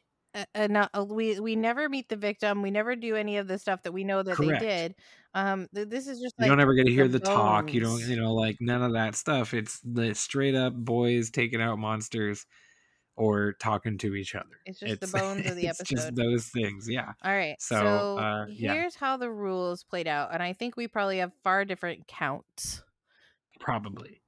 enough. 0.55 0.91
We 1.09 1.39
we 1.41 1.57
never 1.57 1.89
meet 1.89 2.09
the 2.09 2.17
victim. 2.17 2.63
We 2.63 2.71
never 2.71 2.97
do 2.97 3.17
any 3.17 3.39
of 3.39 3.49
the 3.49 3.59
stuff 3.59 3.83
that 3.85 3.93
we 3.93 4.05
know 4.05 4.23
that 4.23 4.37
Correct. 4.37 4.61
they 4.61 4.67
did. 4.67 4.95
Um, 5.35 5.69
th- 5.75 5.89
this 5.89 6.07
is 6.07 6.21
just 6.21 6.35
you 6.39 6.47
don't 6.47 6.61
ever 6.61 6.75
get 6.75 6.87
to 6.87 6.93
hear 6.93 7.09
the 7.09 7.19
the 7.19 7.27
talk 7.27 7.73
you 7.75 7.81
don't 7.81 8.01
you 8.09 8.17
know 8.17 8.33
like 8.33 8.57
none 8.59 8.83
of 8.83 8.95
that 8.95 9.15
stuff 9.15 9.53
it's 9.53 9.81
the 9.85 10.15
straight 10.15 10.55
up 10.55 10.73
boys 10.75 11.29
taking 11.29 11.61
out 11.61 11.79
monsters 11.79 12.47
or 13.17 13.55
talking 13.55 13.97
to 13.99 14.15
each 14.15 14.35
other 14.35 14.61
It's 14.67 14.79
just 14.81 15.01
the 15.01 15.07
bones 15.19 15.47
of 15.47 15.57
the 15.57 15.69
episode. 15.69 15.81
it's 15.83 15.91
just 15.91 16.15
those 16.17 16.47
things 16.49 16.89
yeah 16.89 17.13
All 17.25 17.35
right. 17.35 17.61
So, 17.61 17.77
So, 17.79 18.19
uh, 18.19 18.47
yeah. 18.49 18.75
here's 18.75 18.95
how 18.97 19.17
the 19.17 19.31
rules 19.31 19.83
played 19.85 20.07
out, 20.07 20.33
and 20.35 20.43
I 20.43 20.53
think 20.53 20.77
we 20.77 20.87
probably 20.89 21.19
have 21.19 21.33
far 21.43 21.65
different 21.65 22.07
counts. 22.07 22.83
probably 23.61 24.21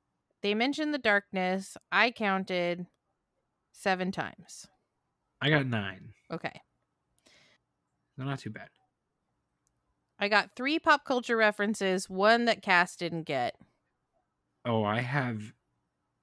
They 0.42 0.54
mentioned 0.54 0.94
the 0.94 0.98
darkness. 0.98 1.76
I 1.92 2.10
counted 2.10 2.86
seven 3.72 4.10
times. 4.10 4.66
i 5.40 5.50
got 5.50 5.66
nine 5.66 6.12
Okay. 6.32 6.60
no 8.16 8.24
not 8.24 8.38
too 8.38 8.50
bad 8.50 8.68
I 10.20 10.26
got 10.28 10.50
three 10.56 10.80
pop 10.80 11.04
culture 11.04 11.36
references, 11.36 12.10
one 12.10 12.46
that 12.46 12.60
Cass 12.60 12.96
didn't 12.96 13.22
get. 13.22 13.54
Oh, 14.64 14.82
I 14.82 15.00
have 15.00 15.52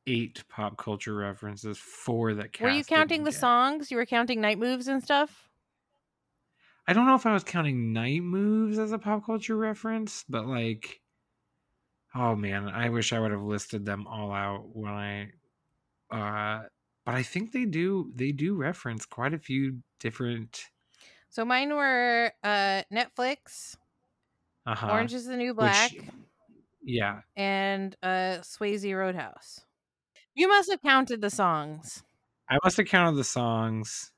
eight 0.07 0.43
pop 0.49 0.77
culture 0.77 1.15
references. 1.15 1.77
Four 1.77 2.33
that 2.35 2.53
were 2.59 2.69
you 2.69 2.83
counting 2.83 3.23
the 3.23 3.31
get. 3.31 3.39
songs? 3.39 3.91
You 3.91 3.95
were 3.97 4.05
counting 4.05 4.41
night 4.41 4.57
moves 4.57 4.87
and 4.89 5.01
stuff? 5.03 5.49
I 6.87 6.93
don't 6.93 7.05
know 7.05 7.13
if 7.15 7.25
I 7.27 7.33
was 7.33 7.43
counting 7.43 7.93
night 7.93 8.23
moves 8.23 8.79
as 8.79 8.91
a 8.91 8.97
pop 8.99 9.23
culture 9.25 9.55
reference, 9.55 10.23
but 10.27 10.47
like, 10.47 11.01
oh 12.13 12.35
man, 12.35 12.67
I 12.69 12.89
wish 12.89 13.13
I 13.13 13.19
would 13.19 13.31
have 13.31 13.43
listed 13.43 13.85
them 13.85 14.07
all 14.07 14.31
out 14.31 14.75
when 14.75 14.91
I. 14.91 15.31
Uh, 16.11 16.69
but 17.05 17.15
I 17.15 17.23
think 17.23 17.51
they 17.51 17.65
do. 17.65 18.11
They 18.15 18.33
do 18.33 18.55
reference 18.55 19.05
quite 19.05 19.33
a 19.33 19.39
few 19.39 19.83
different. 19.99 20.65
So 21.29 21.45
mine 21.45 21.75
were 21.75 22.33
uh 22.43 22.83
Netflix, 22.91 23.77
Uh 24.65 24.75
huh. 24.75 24.87
Orange 24.91 25.13
is 25.13 25.25
the 25.25 25.37
New 25.37 25.53
Black, 25.53 25.91
yeah, 26.83 27.21
and 27.35 27.95
uh 28.03 28.39
Swayze 28.41 28.95
Roadhouse. 28.95 29.64
You 30.35 30.49
must 30.49 30.69
have 30.69 30.81
counted 30.81 31.21
the 31.21 31.29
songs. 31.29 32.03
I 32.49 32.57
must 32.63 32.77
have 32.77 32.87
counted 32.87 33.15
the 33.15 33.23
songs, 33.23 34.11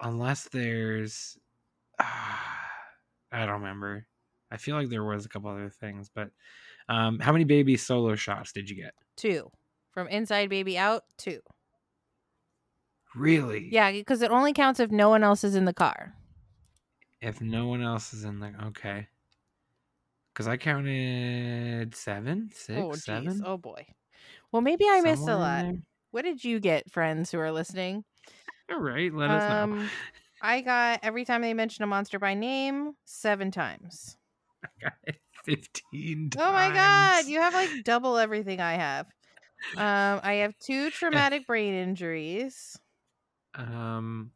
unless 0.00 0.48
there's. 0.48 1.38
I 1.98 3.46
don't 3.46 3.60
remember. 3.60 4.06
I 4.50 4.56
feel 4.56 4.74
like 4.74 4.88
there 4.88 5.04
was 5.04 5.24
a 5.24 5.28
couple 5.28 5.50
other 5.50 5.70
things, 5.70 6.10
but 6.12 6.30
um, 6.88 7.20
how 7.20 7.30
many 7.30 7.44
baby 7.44 7.76
solo 7.76 8.16
shots 8.16 8.52
did 8.52 8.68
you 8.68 8.74
get? 8.76 8.94
Two. 9.16 9.50
From 9.92 10.08
Inside 10.08 10.50
Baby 10.50 10.76
Out, 10.76 11.04
two. 11.16 11.40
Really? 13.14 13.68
Yeah, 13.70 13.92
because 13.92 14.22
it 14.22 14.30
only 14.30 14.52
counts 14.52 14.80
if 14.80 14.90
no 14.90 15.08
one 15.08 15.22
else 15.22 15.44
is 15.44 15.54
in 15.54 15.64
the 15.64 15.72
car. 15.72 16.14
If 17.20 17.40
no 17.40 17.66
one 17.66 17.82
else 17.82 18.12
is 18.12 18.24
in 18.24 18.40
the 18.40 18.52
okay, 18.66 19.08
because 20.32 20.48
I 20.48 20.56
counted 20.56 21.94
seven, 21.94 22.50
six, 22.54 22.80
oh, 22.80 22.92
Oh, 23.44 23.56
boy. 23.58 23.86
Well, 24.52 24.62
maybe 24.62 24.86
I 24.88 25.00
missed 25.00 25.28
a 25.28 25.36
lot. 25.36 25.66
What 26.10 26.22
did 26.22 26.44
you 26.44 26.60
get, 26.60 26.90
friends 26.90 27.30
who 27.30 27.38
are 27.38 27.52
listening? 27.52 28.04
All 28.70 28.78
right, 28.80 29.12
let 29.12 29.32
us 29.32 29.48
know. 29.48 29.66
Um, 29.66 29.92
I 30.40 30.60
got 30.62 31.00
every 31.02 31.24
time 31.24 31.42
they 31.42 31.54
mention 31.54 31.84
a 31.84 31.86
monster 31.86 32.18
by 32.18 32.34
name, 32.34 32.94
seven 33.04 33.50
times. 33.50 34.16
I 34.64 34.68
got 34.80 34.92
it 35.04 35.20
Fifteen. 35.44 36.30
Oh 36.36 36.52
my 36.52 36.70
god, 36.70 37.28
you 37.28 37.40
have 37.40 37.54
like 37.54 37.82
double 37.82 38.16
everything 38.16 38.60
I 38.60 38.74
have. 38.74 39.06
Um, 39.76 40.20
I 40.24 40.34
have 40.36 40.58
two 40.58 40.90
traumatic 40.90 41.46
brain 41.46 41.74
injuries. 41.74 42.78
Um, 43.54 44.32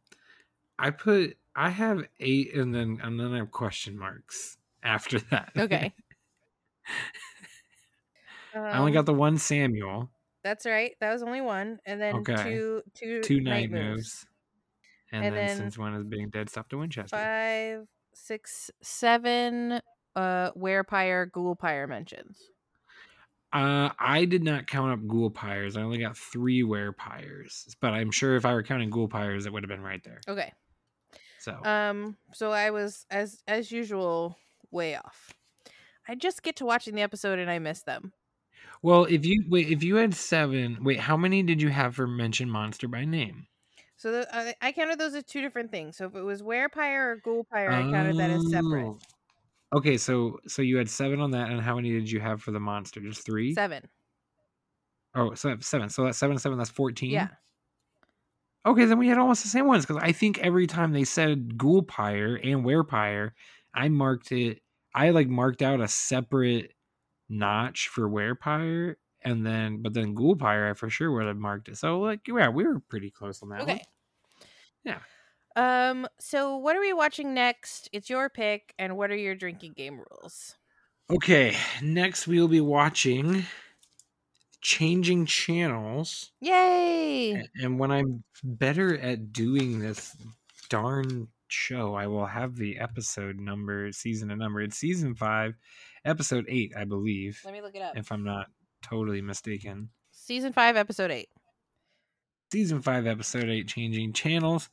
I 0.79 0.91
put 0.91 1.37
I 1.55 1.69
have 1.69 2.07
eight, 2.19 2.55
and 2.55 2.73
then 2.75 2.99
and 3.01 3.19
then 3.19 3.33
I 3.33 3.37
have 3.37 3.51
question 3.51 3.97
marks 3.97 4.57
after 4.83 5.19
that. 5.19 5.53
Okay. 5.57 5.93
I 8.55 8.77
only 8.77 8.91
Um, 8.91 8.93
got 8.93 9.05
the 9.05 9.13
one 9.13 9.37
Samuel, 9.37 10.09
That's 10.43 10.65
right. 10.65 10.93
That 11.01 11.11
was 11.11 11.23
only 11.23 11.41
one, 11.41 11.79
and 11.85 11.99
then 11.99 12.15
Okay. 12.17 12.43
two, 12.43 12.81
two, 12.93 13.21
two 13.21 13.41
night 13.41 13.71
moves, 13.71 14.25
and, 15.11 15.25
And 15.25 15.35
then, 15.35 15.47
then 15.47 15.57
since 15.57 15.77
one 15.77 15.93
is 15.95 16.03
being 16.05 16.29
dead, 16.29 16.49
stuff 16.49 16.67
to 16.69 16.77
Winchester. 16.77 17.17
Five, 17.17 17.87
six, 18.13 18.69
seven. 18.81 19.81
Uh, 20.15 20.51
Werepire, 20.53 21.29
Ghoulpire 21.29 21.89
mentions. 21.89 22.39
Uh, 23.51 23.89
I 23.99 24.25
did 24.25 24.43
not 24.43 24.67
count 24.67 24.91
up 24.91 25.07
ghoul 25.07 25.29
pyres. 25.29 25.75
I 25.77 25.81
only 25.81 25.97
got 25.97 26.17
three 26.17 26.61
werepires, 26.63 27.75
but 27.79 27.93
I'm 27.93 28.11
sure 28.11 28.35
if 28.35 28.45
I 28.45 28.53
were 28.53 28.63
counting 28.63 28.89
ghoul 28.89 29.07
pyres, 29.07 29.45
it 29.45 29.53
would 29.53 29.63
have 29.63 29.69
been 29.69 29.81
right 29.81 30.03
there. 30.03 30.21
Okay. 30.27 30.53
So 31.39 31.63
Um. 31.63 32.17
So 32.33 32.51
I 32.51 32.71
was 32.71 33.05
as 33.09 33.41
as 33.47 33.71
usual 33.71 34.37
way 34.71 34.95
off. 34.95 35.33
I 36.07 36.15
just 36.15 36.43
get 36.43 36.57
to 36.57 36.65
watching 36.65 36.95
the 36.95 37.01
episode 37.01 37.39
and 37.39 37.49
I 37.49 37.59
miss 37.59 37.81
them. 37.83 38.13
Well, 38.81 39.05
if 39.05 39.25
you 39.25 39.43
wait, 39.49 39.69
if 39.69 39.83
you 39.83 39.95
had 39.95 40.13
seven, 40.13 40.83
wait, 40.83 40.99
how 40.99 41.17
many 41.17 41.43
did 41.43 41.61
you 41.61 41.69
have 41.69 41.95
for 41.95 42.07
mention 42.07 42.49
monster 42.49 42.87
by 42.87 43.05
name? 43.05 43.47
So 43.97 44.11
the, 44.11 44.27
I, 44.35 44.53
I 44.61 44.71
counted 44.71 44.99
those 44.99 45.15
as 45.15 45.23
two 45.23 45.41
different 45.41 45.71
things. 45.71 45.97
So 45.97 46.05
if 46.05 46.15
it 46.15 46.21
was 46.21 46.41
Werepire 46.41 47.15
or 47.15 47.21
Ghoulpire, 47.25 47.69
I 47.69 47.91
counted 47.91 48.17
that 48.17 48.29
as 48.29 48.49
separate. 48.49 48.85
Oh. 48.85 48.97
Okay, 49.73 49.97
so 49.97 50.39
so 50.47 50.61
you 50.61 50.77
had 50.77 50.89
seven 50.89 51.19
on 51.19 51.31
that, 51.31 51.49
and 51.49 51.59
how 51.59 51.75
many 51.75 51.91
did 51.91 52.09
you 52.09 52.19
have 52.19 52.41
for 52.41 52.51
the 52.51 52.59
monster? 52.59 52.99
Just 52.99 53.25
three? 53.25 53.53
Seven. 53.53 53.83
Oh, 55.15 55.33
so 55.33 55.55
seven. 55.59 55.89
So 55.89 56.03
that's 56.03 56.17
seven, 56.17 56.37
seven. 56.37 56.57
That's 56.57 56.69
fourteen. 56.69 57.11
Yeah. 57.11 57.29
Okay, 58.65 58.85
then 58.85 58.97
we 58.97 59.07
had 59.07 59.17
almost 59.17 59.43
the 59.43 59.49
same 59.49 59.67
ones 59.67 59.85
because 59.85 60.01
I 60.01 60.11
think 60.11 60.39
every 60.39 60.67
time 60.67 60.91
they 60.91 61.03
said 61.03 61.57
ghoul 61.57 61.83
pyre 61.83 62.35
and 62.35 62.63
werepire, 62.63 63.31
I 63.73 63.89
marked 63.89 64.31
it. 64.31 64.61
I 64.93 65.09
like 65.09 65.27
marked 65.27 65.61
out 65.61 65.81
a 65.81 65.87
separate 65.87 66.73
notch 67.29 67.87
for 67.87 68.09
werepire, 68.09 68.95
and 69.23 69.45
then 69.45 69.81
but 69.81 69.93
then 69.93 70.13
ghoul 70.13 70.35
pyre, 70.35 70.69
I 70.69 70.73
for 70.73 70.89
sure 70.89 71.11
would 71.11 71.27
have 71.27 71.37
marked 71.37 71.67
it. 71.67 71.77
So 71.77 71.99
like, 71.99 72.21
yeah, 72.27 72.49
we 72.49 72.65
were 72.65 72.79
pretty 72.79 73.11
close 73.11 73.41
on 73.41 73.49
that 73.49 73.67
one. 73.67 73.79
Yeah. 74.83 74.99
Um. 75.55 76.07
So 76.19 76.57
what 76.57 76.75
are 76.75 76.81
we 76.81 76.93
watching 76.93 77.33
next? 77.33 77.89
It's 77.93 78.09
your 78.09 78.29
pick, 78.29 78.73
and 78.77 78.97
what 78.97 79.11
are 79.11 79.15
your 79.15 79.35
drinking 79.35 79.73
game 79.73 79.97
rules? 80.11 80.55
Okay, 81.09 81.55
next 81.81 82.27
we'll 82.27 82.47
be 82.47 82.61
watching 82.61 83.45
changing 84.65 85.27
channels. 85.27 86.31
Yay! 86.41 87.47
And 87.61 87.77
when 87.77 87.91
I'm 87.91 88.23
better 88.43 88.97
at 88.97 89.31
doing 89.31 89.79
this 89.79 90.17
darn 90.69 91.27
show, 91.47 91.93
I 91.93 92.07
will 92.07 92.25
have 92.25 92.55
the 92.55 92.79
episode 92.79 93.39
number, 93.39 93.91
season 93.91 94.31
and 94.31 94.39
number. 94.39 94.61
It's 94.61 94.77
season 94.77 95.13
five, 95.13 95.53
episode 96.05 96.45
eight, 96.47 96.73
I 96.77 96.85
believe, 96.85 97.41
Let 97.43 97.53
me 97.53 97.61
look 97.61 97.75
it 97.75 97.81
up. 97.81 97.97
if 97.97 98.11
I'm 98.11 98.23
not 98.23 98.47
totally 98.81 99.21
mistaken. 99.21 99.89
Season 100.11 100.53
five, 100.53 100.77
episode 100.77 101.11
eight. 101.11 101.29
Season 102.51 102.81
five, 102.81 103.07
episode 103.07 103.49
eight, 103.49 103.67
changing 103.67 104.13
channels. 104.13 104.69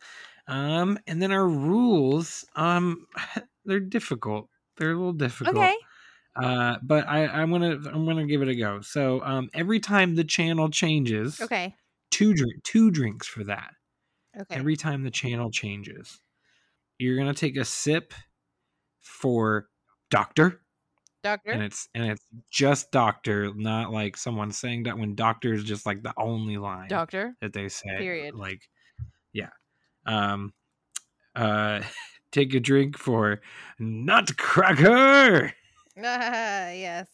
Um, 0.46 0.98
and 1.06 1.20
then 1.22 1.32
our 1.32 1.46
rules, 1.48 2.44
um, 2.56 3.06
they're 3.64 3.80
difficult. 3.80 4.48
They're 4.76 4.92
a 4.92 4.96
little 4.96 5.12
difficult. 5.12 5.56
Okay. 5.56 5.74
Uh, 6.34 6.76
but 6.82 7.06
I, 7.06 7.26
I'm 7.26 7.50
gonna 7.50 7.72
I'm 7.92 8.06
gonna 8.06 8.26
give 8.26 8.40
it 8.40 8.48
a 8.48 8.54
go. 8.54 8.80
So 8.80 9.20
um 9.22 9.50
every 9.52 9.78
time 9.80 10.14
the 10.14 10.24
channel 10.24 10.70
changes, 10.70 11.38
Okay. 11.42 11.74
two 12.10 12.32
drink 12.32 12.62
two 12.64 12.90
drinks 12.90 13.26
for 13.26 13.44
that. 13.44 13.72
Okay. 14.40 14.54
every 14.54 14.76
time 14.76 15.02
the 15.02 15.10
channel 15.10 15.50
changes. 15.50 16.20
You're 16.98 17.18
gonna 17.18 17.34
take 17.34 17.58
a 17.58 17.66
sip 17.66 18.14
for 19.00 19.68
doctor, 20.10 20.61
Doctor. 21.22 21.52
and 21.52 21.62
it's 21.62 21.88
and 21.94 22.04
it's 22.04 22.24
just 22.50 22.90
doctor, 22.90 23.52
not 23.54 23.92
like 23.92 24.16
someone 24.16 24.50
saying 24.50 24.84
that 24.84 24.98
when 24.98 25.14
doctor 25.14 25.54
is 25.54 25.62
just 25.64 25.86
like 25.86 26.02
the 26.02 26.12
only 26.16 26.56
line 26.56 26.88
Doctor. 26.88 27.36
that 27.40 27.52
they 27.52 27.68
say. 27.68 27.96
Period. 27.98 28.34
Like, 28.34 28.68
yeah. 29.32 29.50
Um, 30.04 30.52
uh, 31.36 31.82
take 32.32 32.54
a 32.54 32.60
drink 32.60 32.98
for 32.98 33.40
Nutcracker. 33.78 35.52
Ah, 35.98 36.70
yes. 36.70 37.08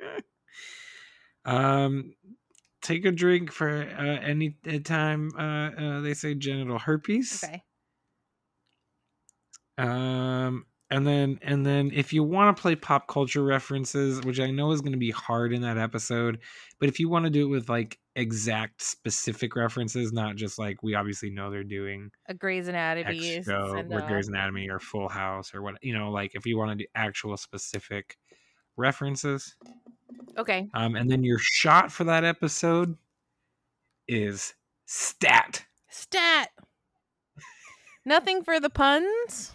Um, 1.44 2.14
take 2.82 3.04
a 3.04 3.10
drink 3.10 3.50
for 3.50 3.68
uh, 3.68 4.20
any 4.24 4.56
uh, 4.64 4.78
time 4.84 5.30
uh, 5.36 5.70
uh, 5.76 6.00
they 6.00 6.14
say 6.14 6.34
genital 6.34 6.78
herpes. 6.78 7.42
Okay. 7.42 7.62
Um, 9.76 10.66
and 10.92 11.06
then 11.06 11.38
and 11.40 11.64
then 11.64 11.90
if 11.94 12.12
you 12.12 12.22
want 12.22 12.54
to 12.54 12.60
play 12.60 12.76
pop 12.76 13.08
culture 13.08 13.42
references, 13.42 14.20
which 14.22 14.38
I 14.38 14.50
know 14.50 14.72
is 14.72 14.82
going 14.82 14.92
to 14.92 14.98
be 14.98 15.10
hard 15.10 15.54
in 15.54 15.62
that 15.62 15.78
episode, 15.78 16.38
but 16.78 16.90
if 16.90 17.00
you 17.00 17.08
want 17.08 17.24
to 17.24 17.30
do 17.30 17.46
it 17.46 17.48
with 17.48 17.70
like 17.70 17.98
exact 18.14 18.82
specific 18.82 19.56
references, 19.56 20.12
not 20.12 20.36
just 20.36 20.58
like 20.58 20.82
we 20.82 20.94
obviously 20.94 21.30
know 21.30 21.50
they're 21.50 21.64
doing 21.64 22.10
A 22.26 22.34
Grey's 22.34 22.68
Anatomy. 22.68 23.36
X 23.36 23.46
show 23.46 23.72
and, 23.74 23.90
or 23.90 24.02
uh, 24.02 24.06
Grey's 24.06 24.28
Anatomy 24.28 24.68
or 24.68 24.78
Full 24.78 25.08
House 25.08 25.54
or 25.54 25.62
what 25.62 25.76
you 25.82 25.96
know, 25.96 26.10
like 26.10 26.34
if 26.34 26.44
you 26.44 26.58
want 26.58 26.70
to 26.72 26.76
do 26.76 26.86
actual 26.94 27.38
specific 27.38 28.18
references, 28.76 29.56
Okay. 30.36 30.68
um, 30.74 30.94
and 30.94 31.10
then 31.10 31.24
your 31.24 31.38
shot 31.40 31.90
for 31.90 32.04
that 32.04 32.22
episode 32.22 32.98
is 34.06 34.52
stat. 34.84 35.64
Stat. 35.88 36.50
Nothing 38.04 38.44
for 38.44 38.60
the 38.60 38.68
puns. 38.68 39.54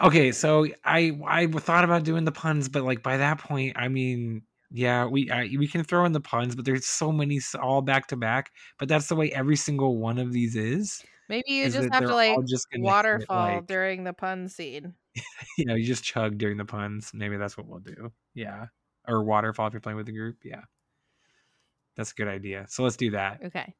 Okay, 0.00 0.32
so 0.32 0.66
I 0.84 1.18
I 1.26 1.46
thought 1.46 1.84
about 1.84 2.04
doing 2.04 2.24
the 2.24 2.32
puns, 2.32 2.68
but 2.68 2.84
like 2.84 3.02
by 3.02 3.18
that 3.18 3.38
point, 3.38 3.76
I 3.76 3.88
mean, 3.88 4.42
yeah, 4.70 5.04
we 5.04 5.30
I, 5.30 5.50
we 5.58 5.68
can 5.68 5.84
throw 5.84 6.04
in 6.06 6.12
the 6.12 6.20
puns, 6.20 6.56
but 6.56 6.64
there's 6.64 6.86
so 6.86 7.12
many 7.12 7.40
all 7.60 7.82
back 7.82 8.06
to 8.08 8.16
back. 8.16 8.50
But 8.78 8.88
that's 8.88 9.08
the 9.08 9.16
way 9.16 9.30
every 9.32 9.56
single 9.56 9.98
one 9.98 10.18
of 10.18 10.32
these 10.32 10.56
is. 10.56 11.02
Maybe 11.28 11.44
you 11.48 11.64
is 11.64 11.74
just 11.74 11.92
have 11.92 12.02
to 12.02 12.14
like 12.14 12.36
waterfall 12.78 13.56
like- 13.56 13.66
during 13.66 14.04
the 14.04 14.12
pun 14.12 14.48
scene. 14.48 14.94
You 15.58 15.66
know, 15.66 15.74
you 15.74 15.84
just 15.84 16.04
chug 16.04 16.38
during 16.38 16.56
the 16.56 16.64
puns. 16.64 17.10
Maybe 17.12 17.36
that's 17.36 17.56
what 17.58 17.66
we'll 17.66 17.80
do. 17.80 18.12
Yeah, 18.34 18.66
or 19.06 19.22
waterfall 19.24 19.66
if 19.66 19.74
you're 19.74 19.80
playing 19.80 19.96
with 19.96 20.06
the 20.06 20.12
group. 20.12 20.38
Yeah, 20.44 20.62
that's 21.96 22.12
a 22.12 22.14
good 22.14 22.28
idea. 22.28 22.66
So 22.68 22.82
let's 22.82 22.96
do 22.96 23.10
that. 23.10 23.40
Okay. 23.44 23.74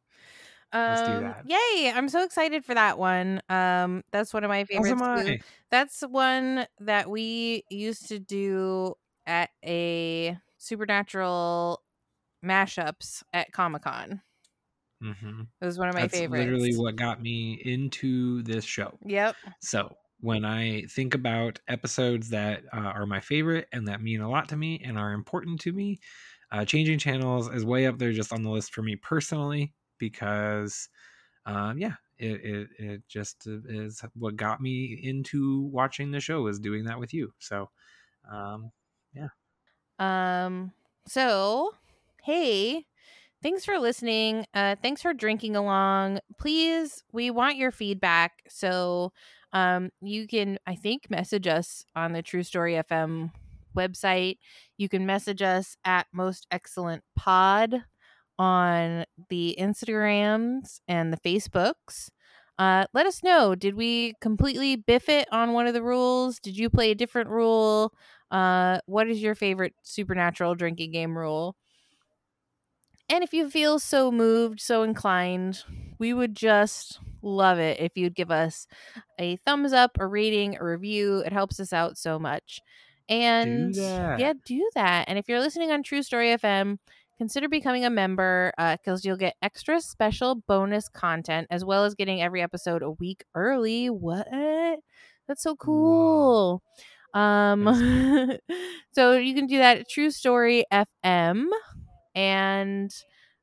Let's 0.87 1.03
do 1.03 1.17
Um, 1.17 1.19
that. 1.19 1.47
Yay! 1.47 1.93
I'm 1.95 2.09
so 2.09 2.23
excited 2.25 2.65
for 2.65 2.75
that 2.75 2.97
one. 2.99 3.43
Um, 3.49 4.05
that's 4.13 4.33
one 4.33 4.45
of 4.45 4.49
my 4.49 4.65
favorites. 4.65 5.01
am 5.01 5.03
too. 5.15 5.37
I. 5.37 5.41
That's 5.71 6.03
one 6.03 6.67
that 6.81 7.11
we 7.11 7.65
used 7.71 8.09
to 8.09 8.19
do 8.21 8.95
at 9.27 9.51
a 9.65 10.39
supernatural 10.59 11.83
mashups 12.45 13.23
at 13.33 13.53
Comic 13.53 13.83
Con. 13.83 14.23
hmm 15.03 15.43
It 15.61 15.65
was 15.67 15.79
one 15.79 15.89
of 15.89 15.95
my 15.95 16.07
That's 16.07 16.09
favorites. 16.09 16.69
literally 16.69 16.77
what 16.77 16.97
got 16.97 17.21
me 17.23 17.61
into 17.65 18.43
this 18.43 18.65
show. 18.65 18.99
Yep. 19.05 19.37
So 19.61 19.97
when 20.21 20.45
I 20.45 20.83
think 20.87 21.15
about 21.15 21.61
episodes 21.69 22.31
that 22.31 22.65
uh, 22.73 22.79
are 22.79 23.07
my 23.07 23.21
favorite 23.21 23.69
and 23.73 23.89
that 23.89 24.03
mean 24.03 24.21
a 24.21 24.31
lot 24.31 24.49
to 24.51 24.57
me 24.57 24.81
and 24.85 24.99
are 24.99 25.13
important 25.13 25.61
to 25.63 25.73
me, 25.73 25.99
uh, 26.53 26.65
changing 26.65 26.99
channels 27.01 27.49
is 27.51 27.65
way 27.65 27.87
up 27.87 27.99
there 27.99 28.13
just 28.13 28.33
on 28.33 28.43
the 28.43 28.51
list 28.51 28.75
for 28.75 28.83
me 28.83 28.97
personally 28.97 29.75
because, 30.01 30.89
um, 31.47 31.79
yeah, 31.79 31.95
it, 32.19 32.41
it 32.45 32.69
it 32.79 33.03
just 33.09 33.47
is 33.47 34.03
what 34.15 34.37
got 34.37 34.61
me 34.61 34.99
into 35.03 35.63
watching 35.67 36.11
the 36.11 36.21
show 36.21 36.49
is 36.49 36.59
doing 36.59 36.85
that 36.85 36.99
with 36.99 37.15
you. 37.15 37.33
So, 37.39 37.71
um, 38.31 38.73
yeah. 39.15 39.29
Um, 39.99 40.73
so 41.07 41.75
hey, 42.23 42.87
thanks 43.43 43.65
for 43.65 43.79
listening. 43.79 44.47
Uh 44.55 44.77
thanks 44.83 45.03
for 45.03 45.15
drinking 45.15 45.57
along. 45.57 46.21
Please, 46.39 47.03
we 47.13 47.31
want 47.31 47.57
your 47.57 47.71
feedback. 47.71 48.43
So 48.49 49.13
um 49.53 49.91
you 50.01 50.27
can 50.27 50.59
I 50.67 50.75
think 50.75 51.11
message 51.11 51.47
us 51.47 51.85
on 51.97 52.13
the 52.13 52.23
True 52.23 52.43
Story 52.43 52.75
FM 52.75 53.33
website. 53.77 54.39
You 54.77 54.89
can 54.89 55.07
message 55.07 55.43
us 55.43 55.77
at 55.85 56.07
most 56.13 56.47
excellent 56.51 57.03
pod 57.17 57.85
on 58.41 59.05
the 59.29 59.55
Instagrams 59.61 60.81
and 60.89 61.13
the 61.13 61.19
Facebooks. 61.19 62.09
Uh, 62.59 62.87
let 62.95 63.05
us 63.05 63.23
know. 63.23 63.55
Did 63.55 63.75
we 63.75 64.15
completely 64.23 64.77
biff 64.77 65.11
it 65.11 65.29
on 65.31 65.53
one 65.53 65.67
of 65.67 65.75
the 65.75 65.83
rules? 65.83 66.41
Did 66.41 66.57
you 66.57 66.71
play 66.71 66.91
a 66.91 66.95
different 66.95 67.29
rule? 67.29 67.93
Uh, 68.31 68.79
what 68.87 69.09
is 69.09 69.21
your 69.21 69.35
favorite 69.35 69.75
supernatural 69.83 70.55
drinking 70.55 70.91
game 70.91 71.19
rule? 71.19 71.55
And 73.11 73.23
if 73.23 73.35
you 73.35 73.51
feel 73.51 73.79
so 73.79 74.11
moved, 74.11 74.61
so 74.61 74.85
inclined, 74.85 75.63
we 75.99 76.15
would 76.15 76.35
just 76.35 76.99
love 77.21 77.59
it 77.59 77.79
if 77.79 77.93
you'd 77.95 78.15
give 78.15 78.31
us 78.31 78.67
a 79.19 79.37
thumbs 79.37 79.75
up, 79.75 79.99
a 79.99 80.07
rating, 80.07 80.57
a 80.57 80.65
review. 80.65 81.19
It 81.19 81.33
helps 81.35 81.61
us 81.61 81.75
out 81.75 81.99
so 81.99 82.19
much. 82.19 82.63
And 83.07 83.75
that. 83.75 84.19
yeah, 84.19 84.33
do 84.47 84.71
that. 84.77 85.09
And 85.09 85.19
if 85.19 85.29
you're 85.29 85.41
listening 85.41 85.73
on 85.73 85.83
True 85.83 86.03
Story 86.03 86.29
FM, 86.29 86.79
consider 87.21 87.51
becoming 87.51 87.85
a 87.85 87.91
member 87.91 88.51
because 88.57 89.05
you'll 89.05 89.19
get 89.19 89.37
extra 89.43 89.79
special 89.79 90.37
bonus 90.37 90.89
content 90.89 91.47
as 91.51 91.63
well 91.67 91.85
as 91.85 91.95
getting 91.95 92.23
every 92.23 92.41
episode 92.41 92.83
a 92.83 92.93
week 92.93 93.25
early. 93.35 93.91
What? 93.91 94.27
That's 95.29 95.43
so 95.43 95.55
cool. 95.55 96.63
Um, 97.13 97.69
so 98.93 99.13
you 99.19 99.35
can 99.35 99.47
do 99.47 99.59
that 99.59 99.81
at 99.81 99.91
True 99.91 100.11
Story 100.11 100.65
FM, 100.73 101.49
and 102.15 102.91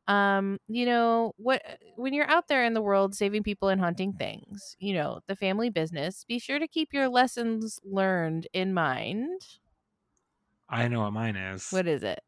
um, 0.07 0.57
you 0.67 0.87
know 0.87 1.33
what? 1.37 1.61
When 1.97 2.15
you're 2.15 2.29
out 2.29 2.47
there 2.47 2.65
in 2.65 2.73
the 2.73 2.81
world 2.81 3.13
saving 3.13 3.43
people 3.43 3.69
and 3.69 3.79
hunting 3.79 4.13
things, 4.13 4.75
you 4.79 4.95
know 4.95 5.19
the 5.27 5.35
family 5.35 5.69
business. 5.69 6.25
Be 6.27 6.39
sure 6.39 6.57
to 6.57 6.67
keep 6.67 6.93
your 6.93 7.09
lessons 7.09 7.79
learned 7.85 8.47
in 8.53 8.73
mind. 8.73 9.39
I 10.67 10.87
know 10.87 11.01
what 11.01 11.13
mine 11.13 11.35
is. 11.35 11.67
What 11.69 11.85
is 11.87 12.01
it? 12.01 12.19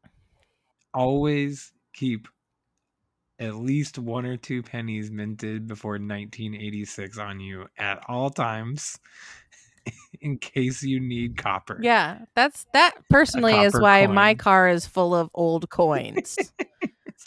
Always 0.94 1.72
keep 1.92 2.28
at 3.38 3.54
least 3.54 3.98
one 3.98 4.26
or 4.26 4.36
two 4.36 4.62
pennies 4.62 5.10
minted 5.10 5.66
before 5.66 5.92
1986 5.92 7.18
on 7.18 7.40
you 7.40 7.66
at 7.78 8.00
all 8.06 8.28
times 8.30 8.98
in 10.20 10.38
case 10.38 10.82
you 10.82 11.00
need 11.00 11.36
copper. 11.36 11.78
Yeah, 11.82 12.18
that's 12.34 12.66
that 12.74 12.92
personally 13.08 13.58
is 13.60 13.78
why 13.78 14.06
my 14.06 14.34
car 14.34 14.68
is 14.68 14.86
full 14.86 15.14
of 15.14 15.30
old 15.34 15.70
coins. 15.70 16.36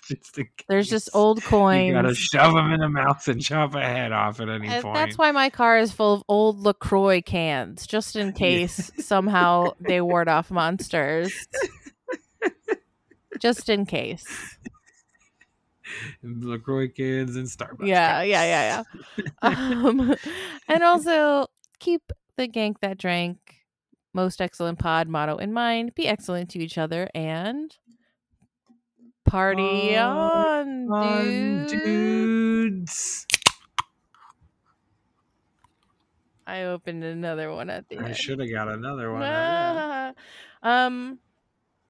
just 0.07 0.39
There's 0.67 0.87
just 0.87 1.09
old 1.13 1.41
coins. 1.43 1.87
You 1.87 1.93
gotta 1.93 2.15
shove 2.15 2.53
them 2.53 2.71
in 2.71 2.79
the 2.79 2.89
mouth 2.89 3.27
and 3.27 3.41
chop 3.41 3.75
a 3.75 3.81
head 3.81 4.11
off 4.11 4.39
at 4.39 4.49
any 4.49 4.67
uh, 4.67 4.73
And 4.73 4.83
point. 4.83 4.95
that's 4.95 5.17
why 5.17 5.31
my 5.31 5.49
car 5.49 5.77
is 5.77 5.91
full 5.91 6.13
of 6.13 6.23
old 6.27 6.59
LaCroix 6.59 7.21
cans, 7.21 7.87
just 7.87 8.15
in 8.15 8.33
case 8.33 8.91
somehow 8.99 9.71
they 9.79 10.01
ward 10.01 10.27
off 10.27 10.51
monsters. 10.51 11.33
Just 13.39 13.69
in 13.69 13.85
case. 13.85 14.25
And 16.23 16.43
LaCroix 16.43 16.87
kids 16.87 17.35
and 17.35 17.45
Starbucks. 17.45 17.85
Yeah, 17.87 18.19
cups. 18.19 18.27
yeah, 18.29 18.43
yeah, 18.45 18.83
yeah. 19.17 19.23
Um, 19.41 20.15
and 20.67 20.83
also 20.83 21.47
keep 21.79 22.01
the 22.37 22.47
gank 22.47 22.79
that 22.81 22.97
drank 22.97 23.37
most 24.13 24.41
excellent 24.41 24.79
pod 24.79 25.07
motto 25.07 25.37
in 25.37 25.51
mind. 25.53 25.93
Be 25.93 26.07
excellent 26.07 26.49
to 26.51 26.59
each 26.59 26.77
other 26.77 27.09
and 27.13 27.75
party 29.25 29.95
on, 29.97 30.89
On, 30.91 31.65
dude. 31.67 31.67
dudes. 31.83 33.25
I 36.45 36.63
opened 36.63 37.03
another 37.03 37.51
one 37.53 37.69
at 37.69 37.87
the 37.89 37.97
I 37.99 38.05
end. 38.07 38.17
should 38.17 38.39
have 38.39 38.51
got 38.51 38.67
another 38.67 39.11
one. 39.11 39.21
Ah. 39.23 40.13
um 40.61 41.19